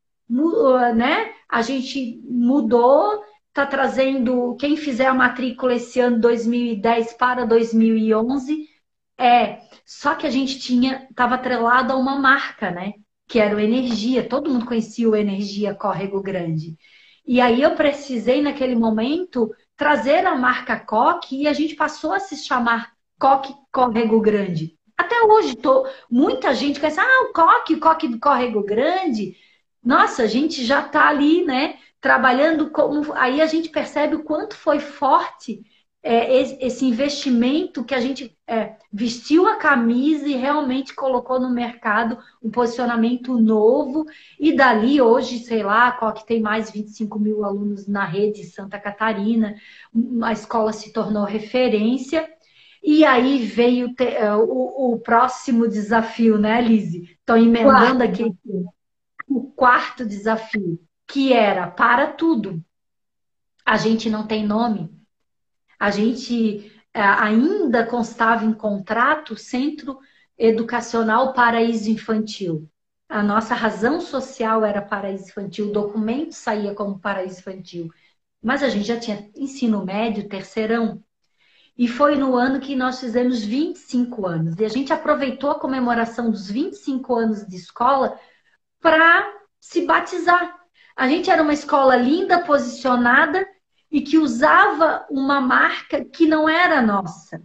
[0.95, 1.33] né?
[1.47, 8.67] A gente mudou, está trazendo quem fizer a matrícula esse ano 2010 para 2011
[9.17, 9.61] é.
[9.85, 12.93] Só que a gente tinha estava atrelado a uma marca, né?
[13.27, 14.27] Que era o Energia.
[14.27, 16.77] Todo mundo conhecia o Energia Córrego Grande.
[17.27, 22.19] E aí eu precisei, naquele momento, trazer a marca Coque e a gente passou a
[22.19, 24.77] se chamar Coque Córrego Grande.
[24.97, 29.35] Até hoje, tô, muita gente conhece, ah, o Coque, o Coque do Córrego Grande.
[29.83, 31.77] nossa, a gente já está ali, né?
[32.01, 33.13] Trabalhando como.
[33.13, 35.63] Aí a gente percebe o quanto foi forte
[36.07, 42.17] é, esse investimento que a gente é, vestiu a camisa e realmente colocou no mercado
[42.41, 44.05] um posicionamento novo.
[44.39, 48.79] E dali, hoje, sei lá, qual que tem mais 25 mil alunos na rede Santa
[48.79, 49.55] Catarina,
[50.23, 52.25] a escola se tornou referência.
[52.81, 57.17] E aí veio é, o, o, próximo desafio, né, Lise?
[57.19, 58.33] Estou emendando aqui
[59.27, 62.63] o quarto desafio, que era para tudo.
[63.65, 64.96] A gente não tem nome.
[65.79, 69.99] A gente é, ainda constava em contrato Centro
[70.37, 72.69] Educacional Paraíso Infantil.
[73.09, 77.89] A nossa razão social era paraíso infantil, o documento saía como paraíso infantil.
[78.41, 81.01] Mas a gente já tinha ensino médio, terceirão.
[81.77, 84.55] E foi no ano que nós fizemos 25 anos.
[84.59, 88.19] E a gente aproveitou a comemoração dos 25 anos de escola
[88.81, 90.57] para se batizar.
[90.95, 93.47] A gente era uma escola linda, posicionada
[93.91, 97.41] e que usava uma marca que não era nossa.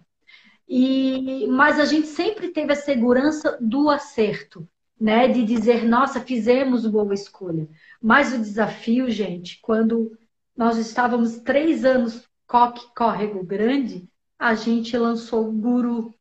[0.68, 4.66] E, mas a gente sempre teve a segurança do acerto,
[4.98, 5.28] né?
[5.28, 7.68] De dizer, nossa, fizemos boa escolha.
[8.00, 10.16] Mas o desafio, gente, quando
[10.57, 16.14] nós estávamos três anos Coque Córrego Grande, a gente lançou o Guru,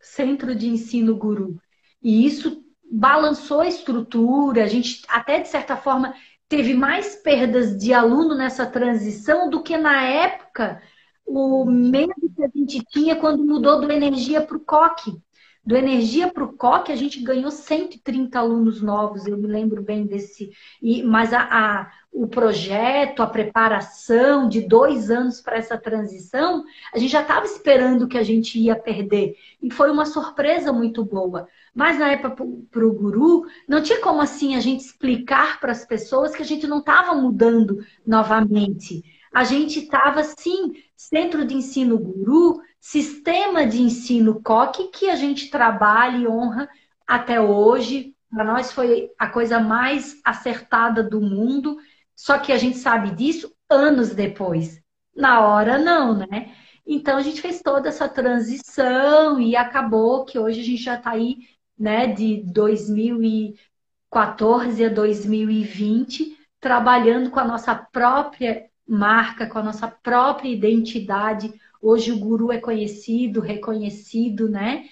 [0.00, 1.60] Centro de Ensino Guru.
[2.02, 6.14] E isso balançou a estrutura, a gente até de certa forma
[6.48, 10.82] teve mais perdas de aluno nessa transição do que na época
[11.24, 15.20] o medo que a gente tinha quando mudou do energia para o COC.
[15.66, 20.06] Do Energia para o COC, a gente ganhou 130 alunos novos, eu me lembro bem
[20.06, 20.52] desse.
[20.80, 26.98] E, mas a, a o projeto, a preparação de dois anos para essa transição, a
[26.98, 29.34] gente já estava esperando que a gente ia perder.
[29.60, 31.48] E foi uma surpresa muito boa.
[31.76, 35.84] Mas na época para o guru, não tinha como assim a gente explicar para as
[35.84, 39.04] pessoas que a gente não estava mudando novamente.
[39.30, 45.50] A gente estava, sim, centro de ensino guru, sistema de ensino COC, que a gente
[45.50, 46.66] trabalha e honra
[47.06, 48.14] até hoje.
[48.30, 51.76] Para nós foi a coisa mais acertada do mundo,
[52.14, 54.80] só que a gente sabe disso anos depois.
[55.14, 56.54] Na hora, não, né?
[56.86, 61.10] Então a gente fez toda essa transição e acabou que hoje a gente já está
[61.10, 61.38] aí,
[61.78, 70.48] né, de 2014 a 2020, trabalhando com a nossa própria marca, com a nossa própria
[70.48, 71.52] identidade.
[71.82, 74.84] Hoje o Guru é conhecido, reconhecido, né?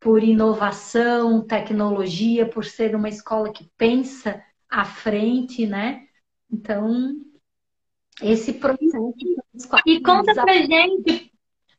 [0.00, 6.06] Por inovação, tecnologia, por ser uma escola que pensa à frente, né?
[6.50, 7.16] Então,
[8.22, 9.14] esse processo.
[9.86, 11.27] E conta pra gente,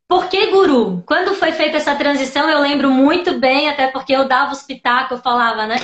[0.09, 1.03] por que Guru?
[1.05, 5.17] Quando foi feita essa transição, eu lembro muito bem, até porque eu dava os pitacos,
[5.17, 5.75] eu falava, né?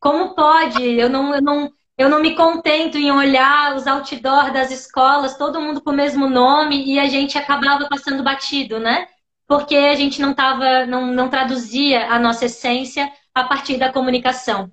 [0.00, 0.82] Como pode?
[0.84, 5.60] Eu não, eu não, eu não me contento em olhar os outdoors das escolas, todo
[5.60, 9.06] mundo com o mesmo nome, e a gente acabava passando batido, né?
[9.46, 14.70] Porque a gente não tava, não, não traduzia a nossa essência a partir da comunicação.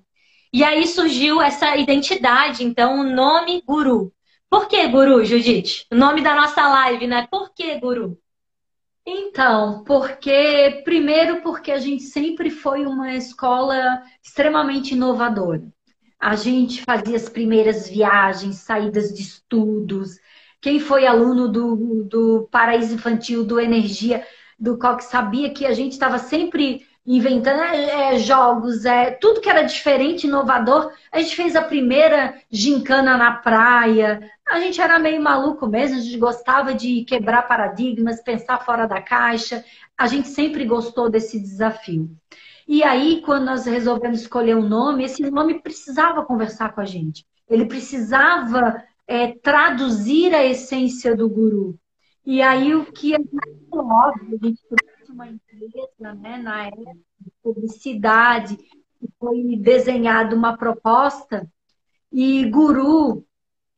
[0.52, 4.12] E aí surgiu essa identidade, então, o nome Guru.
[4.50, 5.86] Por que Guru, Judite?
[5.92, 7.28] O nome da nossa live, né?
[7.30, 8.18] Por que Guru?
[9.10, 15.62] Então, porque primeiro porque a gente sempre foi uma escola extremamente inovadora.
[16.20, 20.18] A gente fazia as primeiras viagens, saídas de estudos.
[20.60, 24.26] Quem foi aluno do, do Paraíso Infantil, do Energia,
[24.58, 29.48] do Coque, sabia que a gente estava sempre inventando é, é, jogos, é, tudo que
[29.48, 30.92] era diferente, inovador.
[31.10, 34.20] A gente fez a primeira gincana na praia.
[34.48, 39.00] A gente era meio maluco mesmo, a gente gostava de quebrar paradigmas, pensar fora da
[39.00, 39.62] caixa.
[39.96, 42.10] A gente sempre gostou desse desafio.
[42.66, 47.26] E aí, quando nós resolvemos escolher um nome, esse nome precisava conversar com a gente.
[47.48, 51.78] Ele precisava é, traduzir a essência do guru.
[52.24, 56.92] E aí, o que é mais óbvio, a gente trouxe uma empresa, né, na época
[57.20, 58.58] de publicidade,
[59.18, 61.50] foi desenhada uma proposta,
[62.12, 63.24] e guru,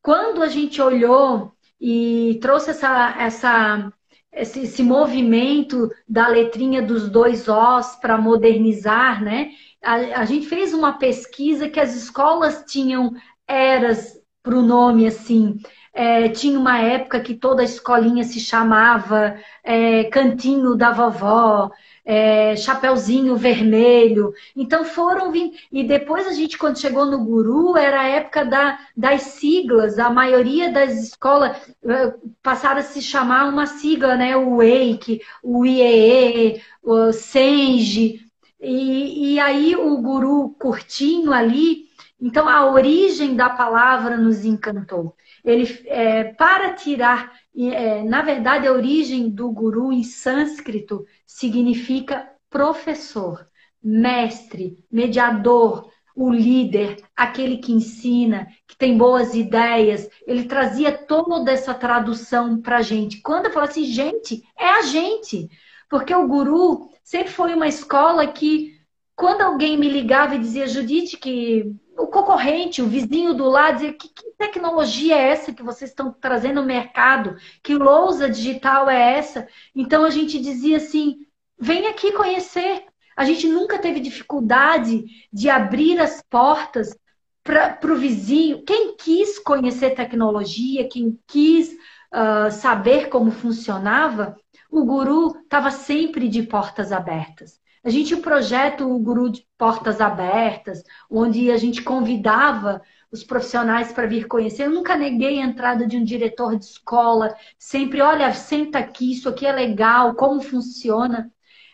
[0.03, 3.93] quando a gente olhou e trouxe essa, essa
[4.33, 9.51] esse, esse movimento da letrinha dos dois Os para modernizar, né?
[9.83, 13.13] A, a, gente fez uma pesquisa que as escolas tinham
[13.47, 15.59] eras para o nome assim.
[15.93, 21.71] É, tinha uma época que toda a escolinha se chamava é, Cantinho da Vovó,
[22.05, 24.33] é, Chapeuzinho Vermelho.
[24.57, 25.33] Então foram.
[25.73, 29.99] E depois a gente, quando chegou no Guru, era a época da, das siglas.
[29.99, 34.37] A maioria das escolas é, passaram a se chamar uma sigla, né?
[34.37, 38.21] O Wake, o IEE, o Senji.
[38.61, 41.89] E, e aí o Guru curtinho ali
[42.21, 45.17] Então, a origem da palavra nos encantou.
[45.45, 53.47] Ele, é, para tirar, é, na verdade, a origem do guru em sânscrito significa professor,
[53.83, 60.09] mestre, mediador, o líder, aquele que ensina, que tem boas ideias.
[60.27, 63.21] Ele trazia toda essa tradução para a gente.
[63.23, 65.49] Quando eu falo assim, gente, é a gente.
[65.89, 68.79] Porque o guru sempre foi uma escola que,
[69.17, 73.93] quando alguém me ligava e dizia, Judite, que o concorrente, o vizinho do lado, dizia:
[73.93, 77.37] que, que tecnologia é essa que vocês estão trazendo no mercado?
[77.63, 79.47] Que lousa digital é essa?
[79.75, 81.27] Então a gente dizia assim:
[81.59, 82.85] vem aqui conhecer.
[83.17, 86.97] A gente nunca teve dificuldade de abrir as portas
[87.43, 88.65] para o vizinho.
[88.65, 94.37] Quem quis conhecer tecnologia, quem quis uh, saber como funcionava,
[94.71, 97.61] o guru estava sempre de portas abertas.
[97.83, 104.07] A gente projeto o Guru de Portas Abertas, onde a gente convidava os profissionais para
[104.07, 104.65] vir conhecer.
[104.67, 109.31] Eu nunca neguei a entrada de um diretor de escola, sempre, olha, senta aqui, isso
[109.31, 111.33] aqui é legal, como funciona.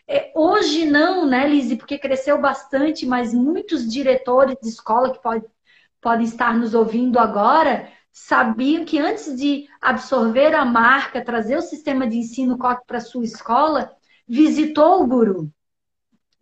[0.09, 5.45] É, hoje não, né, Lise, porque cresceu bastante, mas muitos diretores de escola que pode,
[6.01, 12.07] podem estar nos ouvindo agora sabiam que antes de absorver a marca, trazer o sistema
[12.07, 13.93] de ensino para sua escola,
[14.29, 15.53] visitou o guru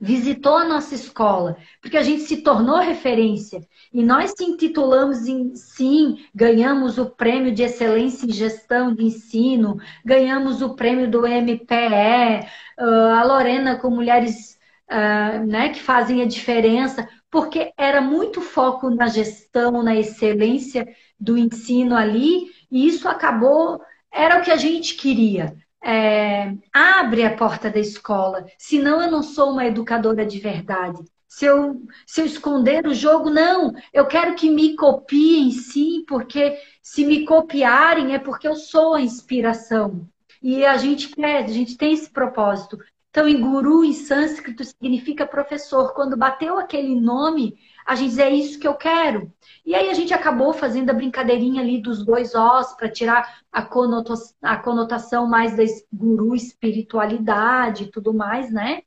[0.05, 3.67] visitou a nossa escola, porque a gente se tornou referência.
[3.91, 9.79] E nós se intitulamos em sim, ganhamos o prêmio de excelência em gestão de ensino,
[10.05, 12.47] ganhamos o prêmio do MPE,
[12.79, 14.59] ah, a Lorena com mulheres
[14.91, 20.87] uh, né, que fazem a diferença, porque era muito foco na gestão, na excelência
[21.19, 23.81] do ensino ali, e isso acabou,
[24.13, 29.23] era o que a gente queria é, abre a porta da escola, senão eu não
[29.23, 31.03] sou uma educadora de verdade.
[31.29, 33.73] Se eu, se eu esconder o jogo, não.
[33.93, 39.01] Eu quero que me copiem, sim, porque se me copiarem é porque eu sou a
[39.01, 40.09] inspiração.
[40.41, 42.79] E a gente quer, a gente tem esse propósito.
[43.15, 45.95] Então, em guru, em sânscrito, significa professor.
[45.95, 47.57] Quando bateu aquele nome,
[47.87, 49.33] a gente diz, é isso que eu quero.
[49.65, 53.63] E aí a gente acabou fazendo a brincadeirinha ali dos dois Os para tirar a,
[53.63, 55.63] conotação, a conotação mais da
[55.93, 58.83] guru espiritualidade e tudo mais, né?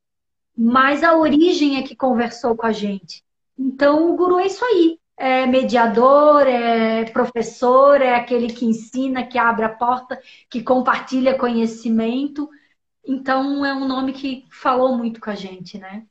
[0.57, 3.23] Mas a origem é que conversou com a gente.
[3.57, 4.99] Então o guru é isso aí.
[5.15, 10.19] É mediador, é professor, é aquele que ensina, que abre a porta,
[10.49, 12.49] que compartilha conhecimento.
[13.07, 16.05] Então é um nome que falou muito com a gente, né?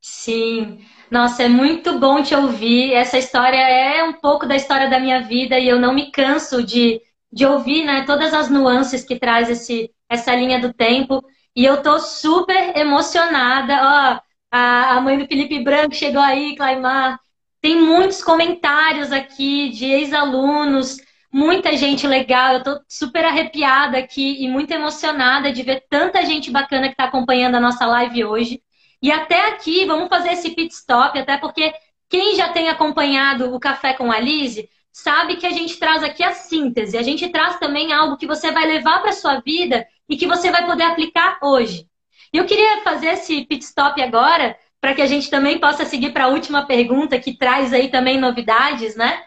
[0.00, 0.84] Sim.
[1.10, 2.92] Nossa, é muito bom te ouvir.
[2.92, 6.62] Essa história é um pouco da história da minha vida e eu não me canso
[6.62, 7.00] de,
[7.32, 11.24] de ouvir né, todas as nuances que traz esse, essa linha do tempo.
[11.54, 13.74] E eu tô super emocionada.
[13.74, 14.20] Ó,
[14.50, 17.18] a, a mãe do Felipe Branco chegou aí, Claimar.
[17.60, 20.98] Tem muitos comentários aqui de ex-alunos,
[21.36, 22.54] muita gente legal.
[22.54, 27.04] Eu tô super arrepiada aqui e muito emocionada de ver tanta gente bacana que está
[27.04, 28.62] acompanhando a nossa live hoje.
[29.02, 31.74] E até aqui, vamos fazer esse pit stop, até porque
[32.08, 36.22] quem já tem acompanhado o Café com a Lise sabe que a gente traz aqui
[36.22, 36.96] a síntese.
[36.96, 40.50] A gente traz também algo que você vai levar para sua vida e que você
[40.50, 41.86] vai poder aplicar hoje.
[42.32, 46.24] Eu queria fazer esse pit stop agora para que a gente também possa seguir para
[46.24, 49.22] a última pergunta que traz aí também novidades, né?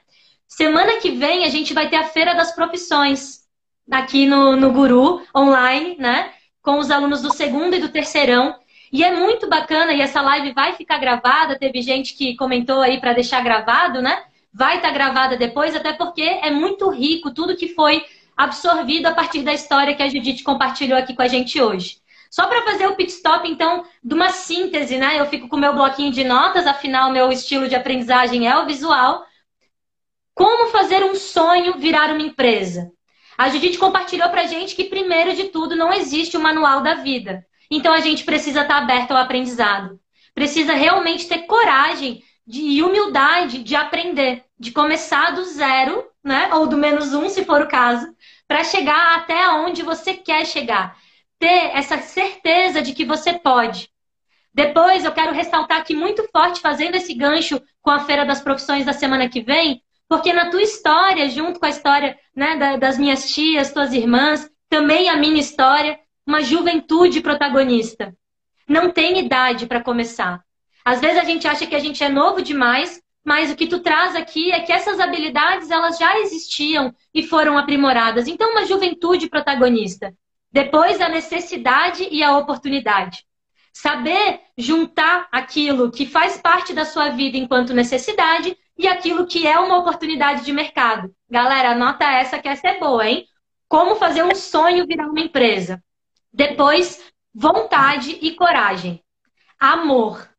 [0.49, 3.41] Semana que vem a gente vai ter a Feira das Profissões
[3.89, 6.31] aqui no, no Guru, online, né?
[6.59, 8.55] Com os alunos do segundo e do terceirão.
[8.91, 11.57] E é muito bacana, e essa live vai ficar gravada.
[11.57, 14.23] Teve gente que comentou aí para deixar gravado, né?
[14.51, 18.03] Vai estar tá gravada depois, até porque é muito rico tudo que foi
[18.35, 21.97] absorvido a partir da história que a Judite compartilhou aqui com a gente hoje.
[22.31, 25.19] Só para fazer o pit stop, então, de uma síntese, né?
[25.19, 29.28] Eu fico com meu bloquinho de notas, afinal, meu estilo de aprendizagem é o visual.
[30.39, 32.93] Como fazer um sonho virar uma empresa?
[33.37, 37.45] A Judite compartilhou para gente que, primeiro de tudo, não existe o manual da vida.
[37.69, 39.99] Então a gente precisa estar aberto ao aprendizado.
[40.33, 46.49] Precisa realmente ter coragem de, e humildade de aprender, de começar do zero, né?
[46.53, 48.07] Ou do menos um, se for o caso,
[48.47, 50.95] para chegar até onde você quer chegar.
[51.37, 53.89] Ter essa certeza de que você pode.
[54.53, 58.85] Depois, eu quero ressaltar aqui muito forte, fazendo esse gancho com a Feira das Profissões
[58.85, 63.29] da semana que vem, porque na tua história, junto com a história né, das minhas
[63.29, 68.15] tias, tuas irmãs, também a minha história, uma juventude protagonista.
[68.67, 70.43] Não tem idade para começar.
[70.83, 73.79] Às vezes a gente acha que a gente é novo demais, mas o que tu
[73.79, 78.27] traz aqui é que essas habilidades elas já existiam e foram aprimoradas.
[78.27, 80.11] Então, uma juventude protagonista.
[80.51, 83.23] Depois, a necessidade e a oportunidade.
[83.71, 89.59] Saber juntar aquilo que faz parte da sua vida enquanto necessidade e aquilo que é
[89.59, 91.13] uma oportunidade de mercado.
[91.29, 93.27] Galera, anota essa que essa é boa, hein?
[93.67, 95.83] Como fazer um sonho virar uma empresa.
[96.31, 99.03] Depois, vontade e coragem.
[99.59, 100.29] Amor.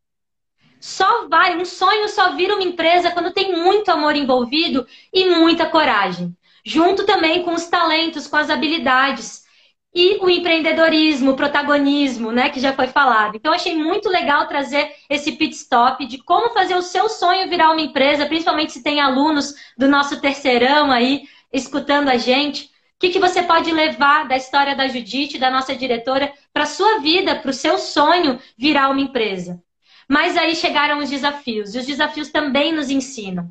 [0.80, 5.68] Só vai, um sonho só vira uma empresa quando tem muito amor envolvido e muita
[5.68, 6.34] coragem.
[6.64, 9.44] Junto também com os talentos, com as habilidades.
[9.92, 13.36] E o empreendedorismo, o protagonismo, né, que já foi falado.
[13.36, 17.72] Então, achei muito legal trazer esse pit stop de como fazer o seu sonho virar
[17.72, 22.66] uma empresa, principalmente se tem alunos do nosso terceirão aí escutando a gente.
[22.66, 22.68] O
[23.00, 27.34] que, que você pode levar da história da Judite, da nossa diretora, para sua vida,
[27.34, 29.60] para o seu sonho virar uma empresa?
[30.08, 33.50] Mas aí chegaram os desafios, e os desafios também nos ensinam.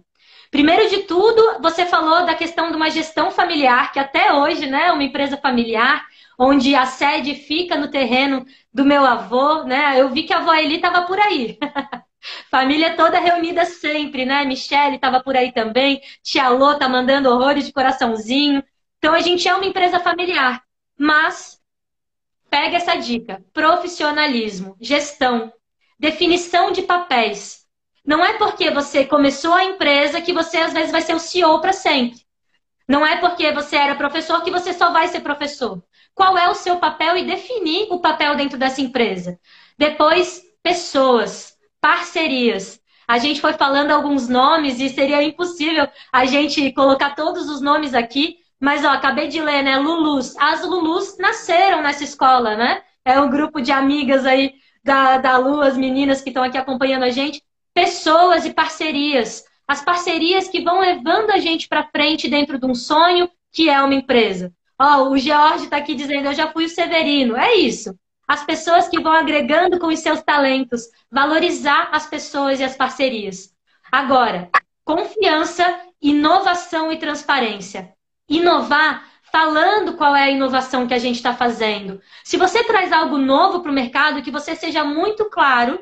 [0.51, 4.87] Primeiro de tudo, você falou da questão de uma gestão familiar, que até hoje, né,
[4.87, 6.05] é uma empresa familiar,
[6.39, 9.99] onde a sede fica no terreno do meu avô, né?
[9.99, 11.59] Eu vi que a avó Eli estava por aí.
[12.49, 14.45] Família toda reunida sempre, né?
[14.45, 16.01] Michelle estava por aí também.
[16.23, 18.63] Tia Lô tá mandando horrores de coraçãozinho.
[18.97, 20.63] Então a gente é uma empresa familiar.
[20.97, 21.59] Mas
[22.49, 25.51] pega essa dica: profissionalismo, gestão,
[25.99, 27.65] definição de papéis.
[28.05, 31.59] Não é porque você começou a empresa que você às vezes vai ser o CEO
[31.59, 32.21] para sempre.
[32.87, 35.83] Não é porque você era professor que você só vai ser professor.
[36.19, 39.39] Qual é o seu papel e definir o papel dentro dessa empresa.
[39.77, 42.77] Depois, pessoas, parcerias.
[43.07, 47.93] A gente foi falando alguns nomes e seria impossível a gente colocar todos os nomes
[47.93, 49.77] aqui, mas ó, acabei de ler, né?
[49.77, 50.35] Lulus.
[50.35, 52.81] As Lulus nasceram nessa escola, né?
[53.05, 57.03] É um grupo de amigas aí da, da Lu, as meninas que estão aqui acompanhando
[57.03, 57.41] a gente.
[57.73, 62.73] Pessoas e parcerias as parcerias que vão levando a gente para frente dentro de um
[62.73, 64.51] sonho que é uma empresa.
[64.81, 67.35] Ó, oh, o George está aqui dizendo, eu já fui o Severino.
[67.35, 67.93] É isso.
[68.27, 73.53] As pessoas que vão agregando com os seus talentos, valorizar as pessoas e as parcerias.
[73.91, 74.49] Agora,
[74.85, 77.93] confiança, inovação e transparência.
[78.29, 81.99] Inovar falando qual é a inovação que a gente está fazendo.
[82.23, 85.79] Se você traz algo novo para o mercado, que você seja muito claro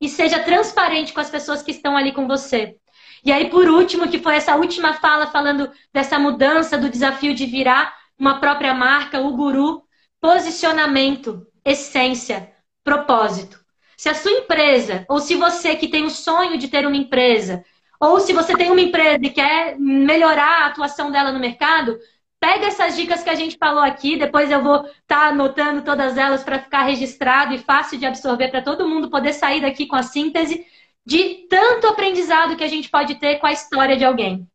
[0.00, 2.76] e seja transparente com as pessoas que estão ali com você.
[3.24, 7.46] E aí, por último, que foi essa última fala falando dessa mudança do desafio de
[7.46, 9.82] virar uma própria marca, o guru,
[10.20, 12.52] posicionamento, essência,
[12.82, 13.58] propósito.
[13.96, 17.64] Se a sua empresa, ou se você que tem o sonho de ter uma empresa,
[18.00, 21.98] ou se você tem uma empresa e quer melhorar a atuação dela no mercado,
[22.40, 26.16] pega essas dicas que a gente falou aqui, depois eu vou estar tá anotando todas
[26.16, 29.96] elas para ficar registrado e fácil de absorver para todo mundo poder sair daqui com
[29.96, 30.64] a síntese
[31.04, 34.46] de tanto aprendizado que a gente pode ter com a história de alguém.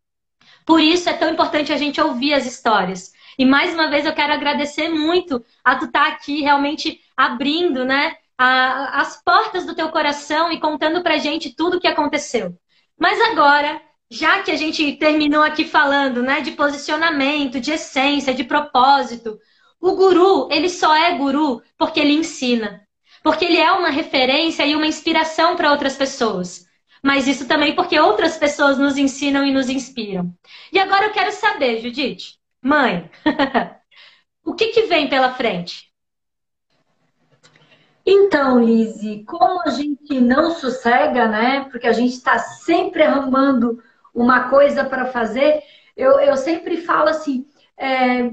[0.65, 3.11] Por isso é tão importante a gente ouvir as histórias.
[3.37, 7.85] E mais uma vez eu quero agradecer muito a tu estar tá aqui realmente abrindo,
[7.85, 12.57] né, a, as portas do teu coração e contando pra gente tudo o que aconteceu.
[12.99, 18.43] Mas agora, já que a gente terminou aqui falando, né, de posicionamento, de essência, de
[18.43, 19.39] propósito,
[19.81, 22.83] o guru, ele só é guru porque ele ensina
[23.23, 26.67] porque ele é uma referência e uma inspiração para outras pessoas.
[27.01, 30.33] Mas isso também porque outras pessoas nos ensinam e nos inspiram.
[30.71, 33.09] E agora eu quero saber, Judite, mãe,
[34.43, 35.91] o que, que vem pela frente?
[38.05, 41.67] Então, Lise, como a gente não sossega, né?
[41.71, 43.81] Porque a gente está sempre arrumando
[44.13, 45.61] uma coisa para fazer,
[45.95, 47.47] eu, eu sempre falo assim,
[47.77, 48.29] é,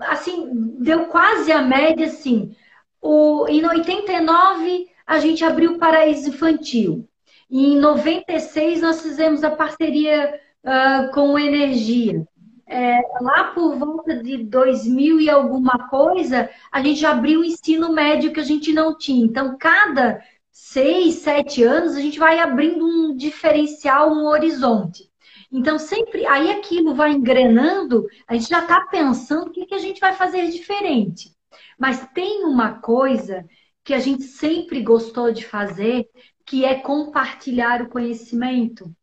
[0.00, 0.48] assim,
[0.78, 2.54] deu quase a média assim.
[3.00, 7.08] O, em 89, a gente abriu o Paraíso Infantil.
[7.50, 12.24] E em 96, nós fizemos a parceria uh, com Energia.
[12.72, 18.32] É, lá por volta de 2000 e alguma coisa, a gente abriu o ensino médio
[18.32, 19.24] que a gente não tinha.
[19.24, 25.10] Então, cada seis, sete anos, a gente vai abrindo um diferencial, um horizonte.
[25.50, 29.78] Então, sempre, aí aquilo vai engrenando, a gente já está pensando o que, que a
[29.78, 31.34] gente vai fazer diferente.
[31.76, 33.44] Mas tem uma coisa
[33.82, 36.08] que a gente sempre gostou de fazer,
[36.46, 38.94] que é compartilhar o conhecimento.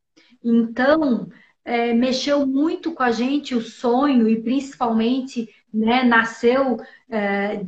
[0.42, 1.28] Então,
[1.68, 6.78] é, mexeu muito com a gente o sonho e principalmente né, nasceu,
[7.10, 7.60] é,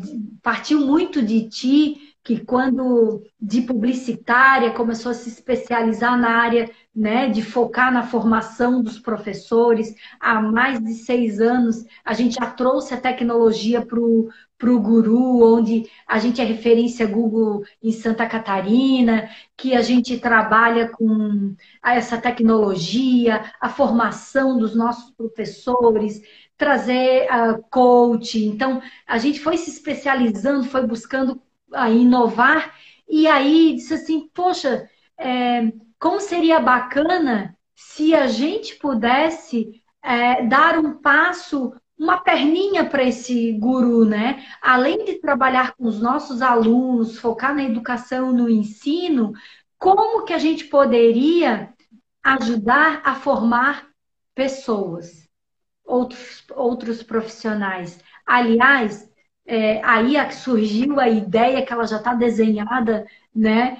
[0.42, 7.30] partiu muito de ti que quando de publicitária começou a se especializar na área né,
[7.30, 9.96] de focar na formação dos professores.
[10.20, 15.90] Há mais de seis anos a gente já trouxe a tecnologia para o Guru, onde
[16.06, 23.50] a gente é referência Google em Santa Catarina, que a gente trabalha com essa tecnologia,
[23.62, 26.22] a formação dos nossos professores,
[26.58, 28.44] trazer uh, coach.
[28.44, 31.42] Então, a gente foi se especializando, foi buscando
[31.72, 32.76] a inovar,
[33.08, 40.78] e aí disse assim, poxa, é, como seria bacana se a gente pudesse é, dar
[40.78, 44.46] um passo, uma perninha para esse guru, né?
[44.62, 49.34] Além de trabalhar com os nossos alunos, focar na educação, no ensino,
[49.78, 51.74] como que a gente poderia
[52.24, 53.88] ajudar a formar
[54.34, 55.28] pessoas,
[55.86, 58.00] outros, outros profissionais?
[58.26, 59.09] Aliás,
[59.52, 63.80] é, aí surgiu a ideia que ela já está desenhada né,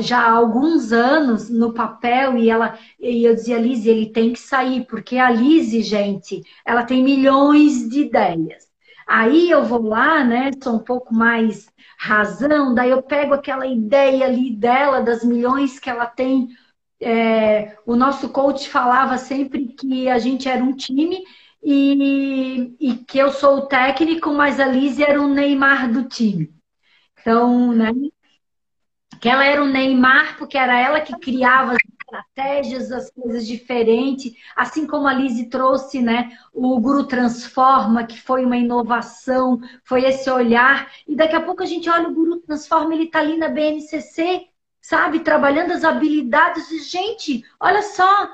[0.00, 4.38] já há alguns anos no papel e ela e eu dizia, Lise, ele tem que
[4.38, 8.68] sair, porque a Lise, gente, ela tem milhões de ideias.
[9.04, 14.26] Aí eu vou lá, né, sou um pouco mais razão, daí eu pego aquela ideia
[14.26, 16.48] ali dela, das milhões que ela tem.
[17.00, 21.24] É, o nosso coach falava sempre que a gente era um time
[21.62, 26.54] e, e que eu sou o técnico, mas a Liz era o Neymar do time.
[27.20, 27.90] Então, né?
[29.20, 31.78] Que ela era o Neymar, porque era ela que criava as
[32.10, 38.44] estratégias, as coisas diferentes, assim como a Liz trouxe, né, o Guru Transforma, que foi
[38.44, 42.94] uma inovação, foi esse olhar, e daqui a pouco a gente olha o Guru Transforma,
[42.94, 44.46] ele está ali na BNCC,
[44.80, 48.28] sabe, trabalhando as habilidades, e, gente, olha só,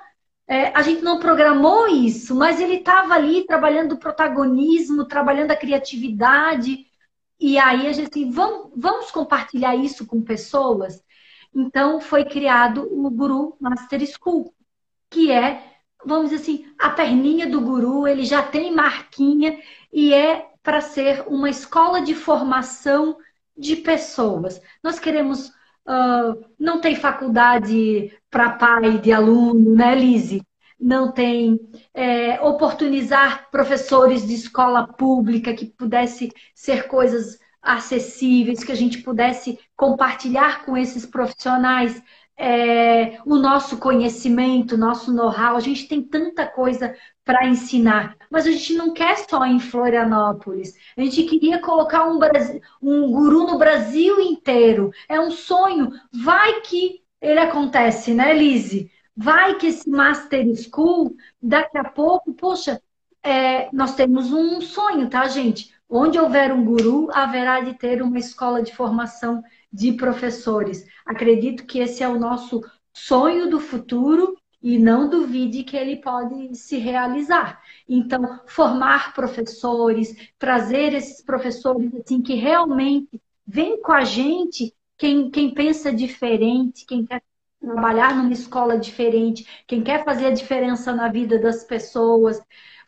[0.49, 5.57] é, a gente não programou isso, mas ele estava ali trabalhando o protagonismo, trabalhando a
[5.57, 6.87] criatividade.
[7.39, 11.03] E aí a gente assim, vamos, vamos compartilhar isso com pessoas?
[11.55, 14.55] Então foi criado o Guru Master School,
[15.11, 15.63] que é,
[16.05, 19.61] vamos dizer assim, a perninha do guru, ele já tem marquinha
[19.93, 23.19] e é para ser uma escola de formação
[23.57, 24.61] de pessoas.
[24.83, 25.55] Nós queremos
[25.89, 30.43] Uh, não tem faculdade para pai de aluno, né, Lise?
[30.79, 31.59] Não tem
[31.95, 39.59] é, oportunizar professores de escola pública que pudesse ser coisas acessíveis, que a gente pudesse
[39.75, 42.03] compartilhar com esses profissionais
[42.37, 45.57] é, o nosso conhecimento, o nosso know-how.
[45.57, 50.75] A gente tem tanta coisa para ensinar, mas a gente não quer só em Florianópolis.
[50.95, 52.21] A gente queria colocar um,
[52.83, 54.91] um guru no Brasil inteiro.
[55.09, 55.91] É um sonho.
[56.13, 58.91] Vai que ele acontece, né, Lise?
[59.17, 62.81] Vai que esse Master School, daqui a pouco, poxa,
[63.23, 65.75] é, nós temos um sonho, tá, gente?
[65.89, 70.87] Onde houver um guru, haverá de ter uma escola de formação de professores.
[71.05, 72.61] Acredito que esse é o nosso
[72.93, 77.61] sonho do futuro e não duvide que ele pode se realizar.
[77.89, 85.53] Então, formar professores, trazer esses professores assim que realmente vêm com a gente, quem, quem
[85.55, 87.23] pensa diferente, quem quer
[87.61, 92.41] trabalhar numa escola diferente, quem quer fazer a diferença na vida das pessoas.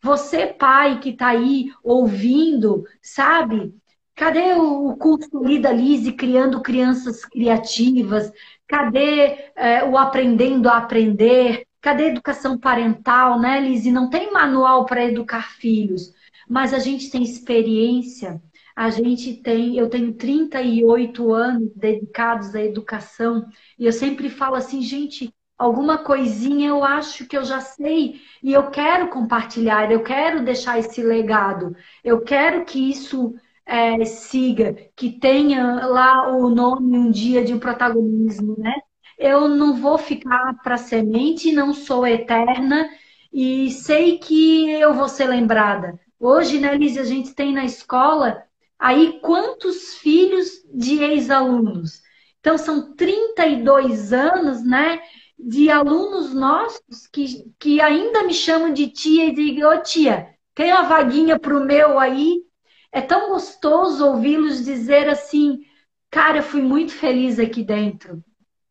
[0.03, 3.75] Você, pai, que está aí ouvindo, sabe?
[4.15, 8.33] Cadê o curso Lida Lise criando crianças criativas?
[8.67, 11.67] Cadê é, o aprendendo a aprender?
[11.81, 13.91] Cadê a educação parental, né, Lise?
[13.93, 16.13] Não tem manual para educar filhos,
[16.49, 18.43] mas a gente tem experiência,
[18.79, 23.45] a gente tem, eu tenho 38 anos dedicados à educação,
[23.77, 28.53] e eu sempre falo assim, gente, alguma coisinha eu acho que eu já sei e
[28.53, 31.75] eu quero compartilhar, eu quero deixar esse legado,
[32.05, 33.35] eu quero que isso
[33.67, 38.75] é, siga, que tenha lá o nome um dia de um protagonismo, né?
[39.19, 42.89] Eu não vou ficar para semente, não sou eterna
[43.33, 45.99] e sei que eu vou ser lembrada.
[46.21, 48.45] Hoje, né, Liz, a gente tem na escola
[48.79, 52.01] aí quantos filhos de ex-alunos?
[52.41, 55.01] Então, são 32 anos, né,
[55.39, 60.73] de alunos nossos que, que ainda me chamam de tia e digam, ô tia, tem
[60.73, 62.43] uma vaguinha para o meu aí?
[62.91, 65.61] É tão gostoso ouvi-los dizer assim:
[66.11, 68.25] cara, eu fui muito feliz aqui dentro.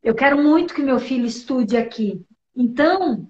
[0.04, 2.26] Eu quero muito que meu filho estude aqui.
[2.56, 3.30] Então,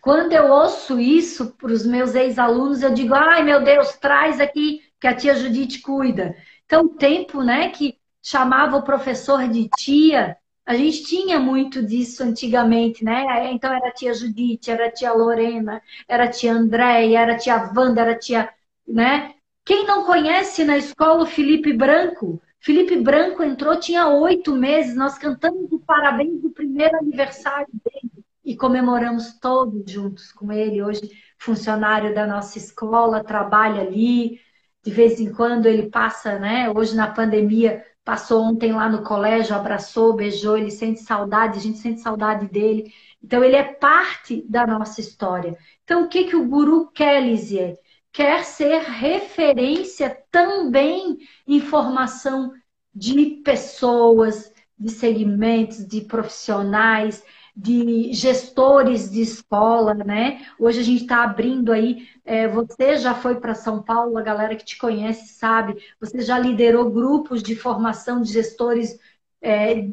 [0.00, 4.80] quando eu ouço isso para os meus ex-alunos, eu digo: ai meu Deus, traz aqui
[5.00, 6.36] que a tia Judite cuida.
[6.64, 10.36] Então, o tempo né, que chamava o professor de tia,
[10.66, 13.50] a gente tinha muito disso antigamente, né?
[13.52, 17.38] Então era a tia Judite, era a tia Lorena, era a tia Andréia, era a
[17.38, 18.50] tia Wanda, era a tia,
[18.86, 19.34] né?
[19.64, 22.38] Quem não conhece na escola o Felipe Branco?
[22.60, 28.56] Felipe Branco entrou, tinha oito meses, nós cantamos o parabéns do primeiro aniversário dele e
[28.56, 30.82] comemoramos todos juntos com ele.
[30.82, 34.40] Hoje, funcionário da nossa escola, trabalha ali.
[34.88, 36.70] De vez em quando ele passa, né?
[36.70, 41.76] Hoje na pandemia, passou ontem lá no colégio, abraçou, beijou, ele sente saudade, a gente
[41.76, 42.90] sente saudade dele.
[43.22, 45.58] Então, ele é parte da nossa história.
[45.84, 47.76] Então, o que, que o guru quer, Lisier?
[48.18, 52.52] quer ser referência também em formação
[52.94, 57.22] de pessoas, de segmentos, de profissionais,
[57.58, 60.46] de gestores de escola, né?
[60.60, 62.06] Hoje a gente está abrindo aí.
[62.24, 65.76] É, você já foi para São Paulo, a galera que te conhece sabe.
[66.00, 68.96] Você já liderou grupos de formação de gestores
[69.42, 69.88] é,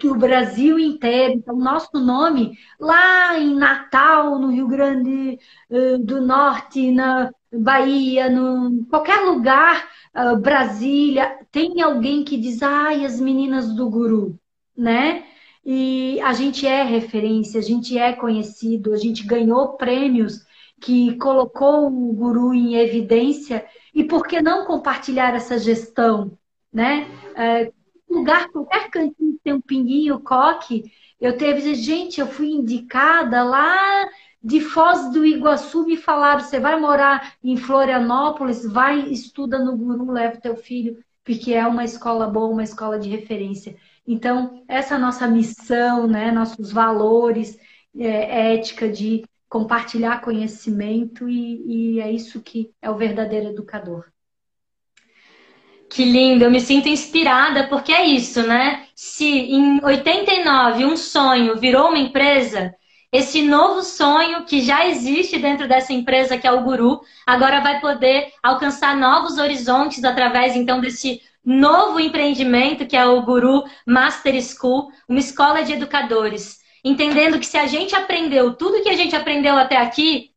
[0.00, 1.34] do Brasil inteiro.
[1.34, 5.40] Então, nosso nome lá em Natal, no Rio Grande
[5.70, 13.04] uh, do Norte, na Bahia, no qualquer lugar, uh, Brasília, tem alguém que diz, ai,
[13.04, 14.38] as meninas do Guru,
[14.76, 15.24] né?
[15.70, 20.46] E a gente é referência, a gente é conhecido, a gente ganhou prêmios
[20.80, 23.66] que colocou o guru em evidência.
[23.94, 26.38] E por que não compartilhar essa gestão?
[26.72, 27.06] Né?
[27.36, 27.70] É,
[28.08, 30.90] lugar, qualquer cantinho tem um pinguinho, coque.
[31.20, 34.08] Eu teve, gente, eu fui indicada lá
[34.42, 40.12] de Foz do Iguaçu, me falaram, você vai morar em Florianópolis, vai, estuda no Guru,
[40.12, 43.76] leva teu filho, porque é uma escola boa, uma escola de referência.
[44.10, 47.58] Então, essa nossa missão, né, nossos valores,
[47.94, 54.06] é, ética de compartilhar conhecimento e, e é isso que é o verdadeiro educador.
[55.90, 58.86] Que lindo, eu me sinto inspirada porque é isso, né?
[58.94, 62.74] Se em 89 um sonho virou uma empresa,
[63.12, 67.78] esse novo sonho que já existe dentro dessa empresa que é o Guru, agora vai
[67.80, 74.92] poder alcançar novos horizontes através então desse novo empreendimento que é o Guru Master School,
[75.08, 76.58] uma escola de educadores.
[76.84, 80.32] Entendendo que se a gente aprendeu tudo que a gente aprendeu até aqui,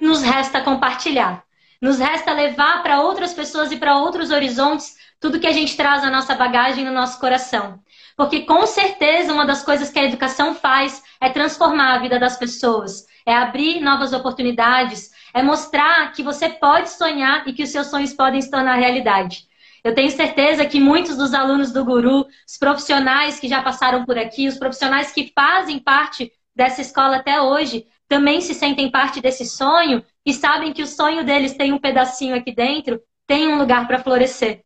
[0.00, 1.42] nos resta compartilhar.
[1.80, 6.04] Nos resta levar para outras pessoas e para outros horizontes tudo que a gente traz
[6.04, 7.80] na nossa bagagem, no nosso coração.
[8.16, 12.36] Porque com certeza uma das coisas que a educação faz é transformar a vida das
[12.36, 17.88] pessoas, é abrir novas oportunidades, é mostrar que você pode sonhar e que os seus
[17.88, 19.50] sonhos podem se tornar realidade.
[19.84, 24.16] Eu tenho certeza que muitos dos alunos do Guru, os profissionais que já passaram por
[24.16, 29.44] aqui, os profissionais que fazem parte dessa escola até hoje, também se sentem parte desse
[29.44, 33.88] sonho e sabem que o sonho deles tem um pedacinho aqui dentro, tem um lugar
[33.88, 34.62] para florescer.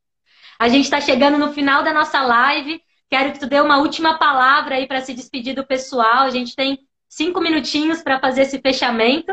[0.59, 2.81] A gente está chegando no final da nossa live.
[3.09, 6.25] Quero que tu dê uma última palavra aí para se despedir do pessoal.
[6.25, 9.33] A gente tem cinco minutinhos para fazer esse fechamento.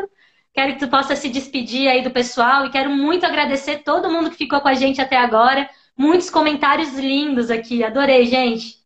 [0.54, 4.30] Quero que tu possa se despedir aí do pessoal e quero muito agradecer todo mundo
[4.30, 5.68] que ficou com a gente até agora.
[5.96, 8.78] Muitos comentários lindos aqui, adorei, gente.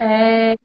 [0.00, 0.56] É,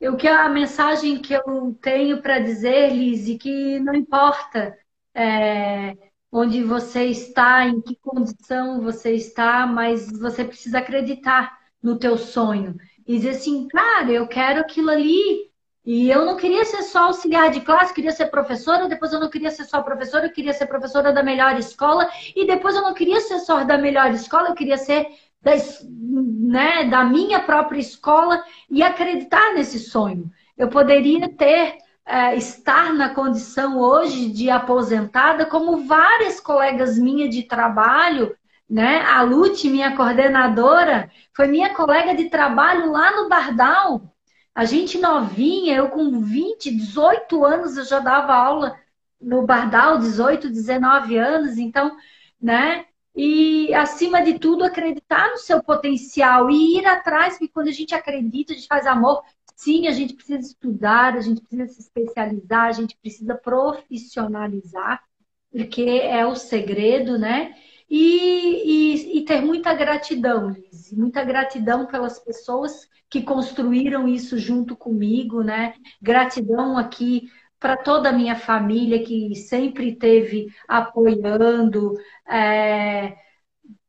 [0.00, 4.76] eu que a mensagem que eu tenho para dizer, Liz, que não importa
[5.14, 5.94] é,
[6.32, 12.76] onde você está, em que condição você está, mas você precisa acreditar no teu sonho
[13.06, 15.50] e dizer assim, cara, eu quero aquilo ali
[15.84, 19.28] e eu não queria ser só auxiliar de classe, queria ser professora, depois eu não
[19.28, 22.94] queria ser só professora, eu queria ser professora da melhor escola, e depois eu não
[22.94, 25.06] queria ser só da melhor escola, eu queria ser
[25.42, 25.52] da,
[25.90, 30.30] né, da minha própria escola e acreditar nesse sonho.
[30.56, 31.76] Eu poderia ter,
[32.06, 38.34] é, estar na condição hoje de aposentada, como várias colegas minhas de trabalho,
[38.70, 39.02] né?
[39.02, 44.13] A Lute, minha coordenadora, foi minha colega de trabalho lá no Bardal
[44.54, 48.78] a gente novinha, eu com 20, 18 anos, eu já dava aula
[49.20, 51.96] no Bardal, 18, 19 anos, então,
[52.40, 52.86] né?
[53.16, 57.94] E, acima de tudo, acreditar no seu potencial e ir atrás, porque quando a gente
[57.94, 59.22] acredita, a gente faz amor.
[59.56, 65.02] Sim, a gente precisa estudar, a gente precisa se especializar, a gente precisa profissionalizar,
[65.50, 67.54] porque é o segredo, né?
[67.88, 74.74] E, e, e ter muita gratidão, Liz, muita gratidão pelas pessoas que construíram isso junto
[74.76, 75.74] comigo, né?
[76.02, 81.94] Gratidão aqui para toda a minha família que sempre teve apoiando,
[82.28, 83.16] é,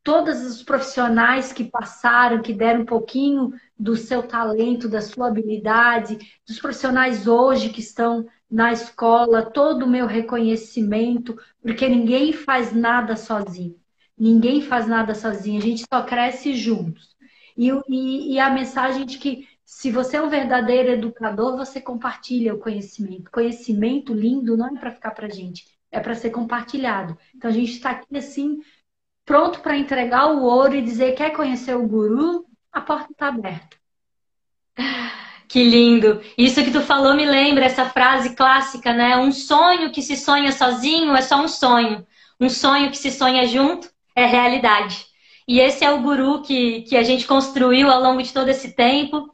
[0.03, 6.19] todos os profissionais que passaram, que deram um pouquinho do seu talento, da sua habilidade,
[6.47, 13.15] dos profissionais hoje que estão na escola, todo o meu reconhecimento, porque ninguém faz nada
[13.15, 13.75] sozinho.
[14.15, 17.14] Ninguém faz nada sozinho, a gente só cresce juntos.
[17.57, 22.53] E, e, e a mensagem de que se você é um verdadeiro educador, você compartilha
[22.53, 23.31] o conhecimento.
[23.31, 27.17] Conhecimento lindo não é para ficar para gente, é para ser compartilhado.
[27.35, 28.61] Então a gente está aqui assim,
[29.25, 32.45] pronto para entregar o ouro e dizer: quer conhecer o guru?
[32.71, 33.77] A porta está aberta.
[35.47, 36.21] Que lindo!
[36.37, 39.15] Isso que tu falou me lembra essa frase clássica, né?
[39.15, 42.05] Um sonho que se sonha sozinho é só um sonho.
[42.39, 45.05] Um sonho que se sonha junto é realidade.
[45.47, 48.75] E esse é o guru que, que a gente construiu ao longo de todo esse
[48.75, 49.29] tempo.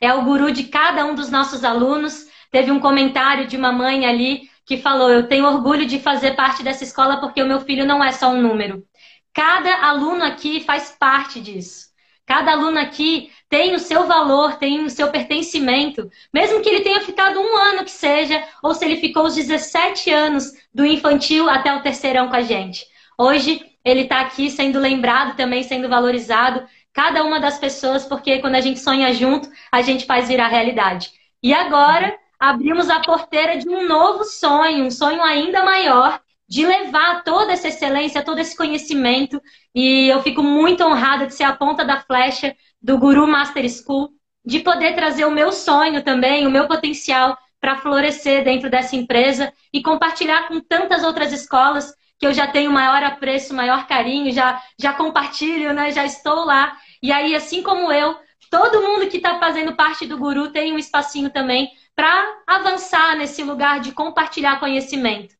[0.00, 2.26] É o guru de cada um dos nossos alunos.
[2.50, 6.62] Teve um comentário de uma mãe ali que falou: Eu tenho orgulho de fazer parte
[6.62, 8.84] dessa escola porque o meu filho não é só um número.
[9.32, 11.86] Cada aluno aqui faz parte disso.
[12.24, 17.00] Cada aluno aqui tem o seu valor, tem o seu pertencimento, mesmo que ele tenha
[17.00, 21.72] ficado um ano que seja, ou se ele ficou os 17 anos do infantil até
[21.72, 22.84] o terceirão com a gente.
[23.16, 28.56] Hoje ele está aqui sendo lembrado também, sendo valorizado, cada uma das pessoas, porque quando
[28.56, 31.12] a gente sonha junto, a gente faz virar realidade.
[31.40, 37.22] E agora abrimos a porteira de um novo sonho, um sonho ainda maior, de levar
[37.22, 39.40] toda essa excelência, todo esse conhecimento.
[39.72, 44.10] E eu fico muito honrada de ser a ponta da flecha do Guru Master School,
[44.44, 49.52] de poder trazer o meu sonho também, o meu potencial para florescer dentro dessa empresa
[49.72, 54.60] e compartilhar com tantas outras escolas que eu já tenho maior apreço, maior carinho, já,
[54.78, 55.92] já compartilho, né?
[55.92, 56.76] já estou lá.
[57.02, 58.16] E aí, assim como eu,
[58.50, 63.42] todo mundo que está fazendo parte do Guru tem um espacinho também para avançar nesse
[63.42, 65.34] lugar de compartilhar conhecimento.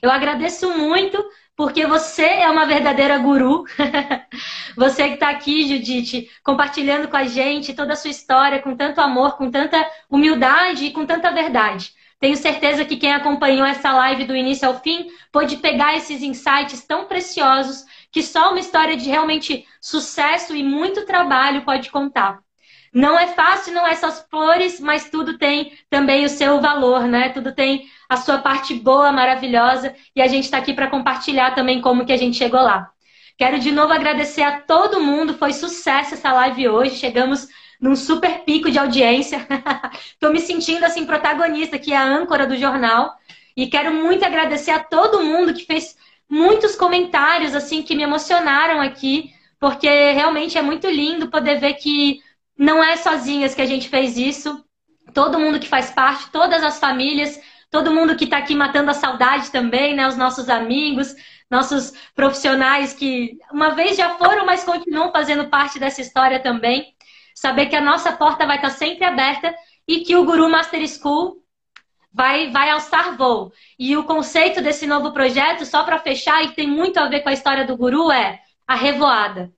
[0.00, 1.22] Eu agradeço muito
[1.56, 3.64] porque você é uma verdadeira guru.
[4.76, 9.00] você que está aqui, Judite, compartilhando com a gente toda a sua história com tanto
[9.00, 11.92] amor, com tanta humildade e com tanta verdade.
[12.22, 16.86] Tenho certeza que quem acompanhou essa live do início ao fim pôde pegar esses insights
[16.86, 22.38] tão preciosos que só uma história de realmente sucesso e muito trabalho pode contar.
[22.94, 27.30] Não é fácil, não é só flores, mas tudo tem também o seu valor, né?
[27.30, 31.80] Tudo tem a sua parte boa, maravilhosa, e a gente está aqui para compartilhar também
[31.80, 32.88] como que a gente chegou lá.
[33.36, 37.48] Quero de novo agradecer a todo mundo, foi sucesso essa live hoje, chegamos
[37.82, 39.44] num super pico de audiência.
[40.14, 43.12] Estou me sentindo assim protagonista, que é a âncora do jornal,
[43.56, 45.96] e quero muito agradecer a todo mundo que fez
[46.30, 52.20] muitos comentários assim que me emocionaram aqui, porque realmente é muito lindo poder ver que
[52.56, 54.64] não é sozinhas que a gente fez isso.
[55.12, 58.94] Todo mundo que faz parte, todas as famílias, todo mundo que está aqui matando a
[58.94, 60.06] saudade também, né?
[60.06, 61.14] Os nossos amigos,
[61.50, 66.94] nossos profissionais que uma vez já foram, mas continuam fazendo parte dessa história também.
[67.42, 69.52] Saber que a nossa porta vai estar sempre aberta
[69.88, 71.42] e que o Guru Master School
[72.12, 73.50] vai, vai alçar voo.
[73.76, 77.18] E o conceito desse novo projeto, só para fechar, e que tem muito a ver
[77.18, 79.52] com a história do Guru, é a revoada.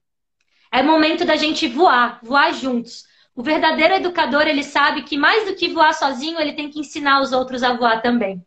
[0.71, 3.03] É momento da gente voar, voar juntos.
[3.35, 7.21] O verdadeiro educador, ele sabe que mais do que voar sozinho, ele tem que ensinar
[7.21, 8.43] os outros a voar também.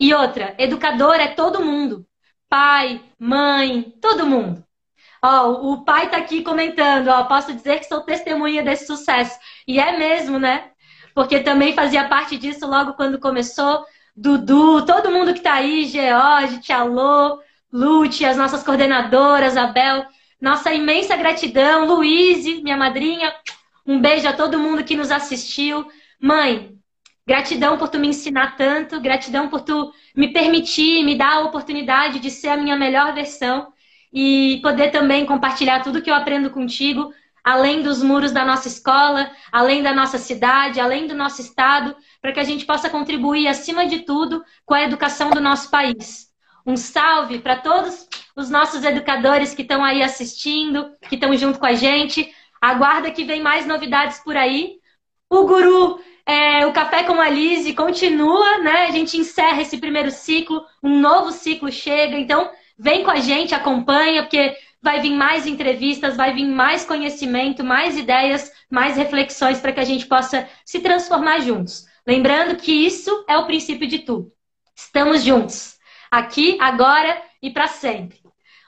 [0.00, 2.06] E outra, educador é todo mundo.
[2.48, 4.64] Pai, mãe, todo mundo.
[5.22, 9.38] Ó, o pai tá aqui comentando, ó, posso dizer que sou testemunha desse sucesso.
[9.66, 10.70] E é mesmo, né?
[11.14, 13.84] Porque também fazia parte disso logo quando começou.
[14.16, 16.84] Dudu, todo mundo que tá aí, George, Tia
[17.72, 20.06] Lute, as nossas coordenadoras, Abel.
[20.40, 23.32] Nossa imensa gratidão, Luiz, minha madrinha.
[23.86, 25.86] Um beijo a todo mundo que nos assistiu.
[26.18, 26.72] Mãe,
[27.26, 32.20] gratidão por tu me ensinar tanto, gratidão por tu me permitir, me dar a oportunidade
[32.20, 33.70] de ser a minha melhor versão
[34.12, 37.12] e poder também compartilhar tudo que eu aprendo contigo,
[37.44, 42.32] além dos muros da nossa escola, além da nossa cidade, além do nosso estado, para
[42.32, 46.28] que a gente possa contribuir, acima de tudo, com a educação do nosso país.
[46.66, 48.06] Um salve para todos
[48.36, 52.30] os nossos educadores que estão aí assistindo, que estão junto com a gente.
[52.60, 54.78] Aguarda que vem mais novidades por aí.
[55.30, 58.86] O Guru, é, o Café com a Lise continua, né?
[58.86, 62.18] A gente encerra esse primeiro ciclo, um novo ciclo chega.
[62.18, 62.50] Então,
[62.80, 67.98] vem com a gente, acompanha, porque vai vir mais entrevistas, vai vir mais conhecimento, mais
[67.98, 71.84] ideias, mais reflexões para que a gente possa se transformar juntos.
[72.06, 74.32] Lembrando que isso é o princípio de tudo.
[74.74, 75.76] Estamos juntos,
[76.10, 78.18] aqui, agora e para sempre.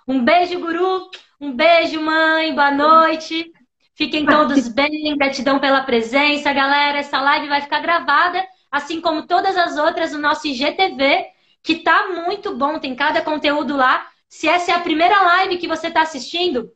[0.07, 1.09] Um beijo, guru.
[1.41, 2.55] Um beijo, mãe.
[2.55, 3.51] Boa noite.
[3.95, 5.17] Fiquem todos bem.
[5.17, 6.99] Gratidão pela presença, galera.
[6.99, 11.32] Essa live vai ficar gravada, assim como todas as outras no nosso IGTV,
[11.63, 12.79] que tá muito bom.
[12.79, 14.07] Tem cada conteúdo lá.
[14.29, 16.71] Se essa é a primeira live que você está assistindo,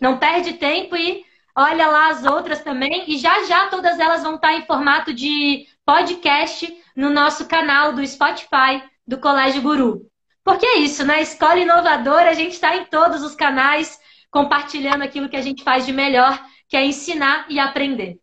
[0.00, 1.24] não perde tempo e
[1.56, 3.04] olha lá as outras também.
[3.08, 8.06] E já já todas elas vão estar em formato de podcast no nosso canal do
[8.06, 10.06] Spotify do Colégio Guru.
[10.44, 11.20] Porque é isso, né?
[11.20, 13.98] Escola Inovadora, a gente está em todos os canais
[14.30, 18.18] compartilhando aquilo que a gente faz de melhor, que é ensinar e aprender.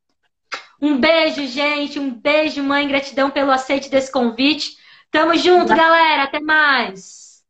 [0.82, 2.00] Um beijo, gente.
[2.00, 2.88] Um beijo, mãe.
[2.88, 4.77] Gratidão pelo aceite desse convite.
[5.12, 6.24] Tamo junto, galera.
[6.24, 7.44] Até mais.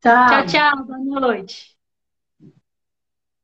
[0.00, 0.46] Tchau, tchau.
[0.46, 0.84] tchau.
[0.84, 1.71] Boa noite.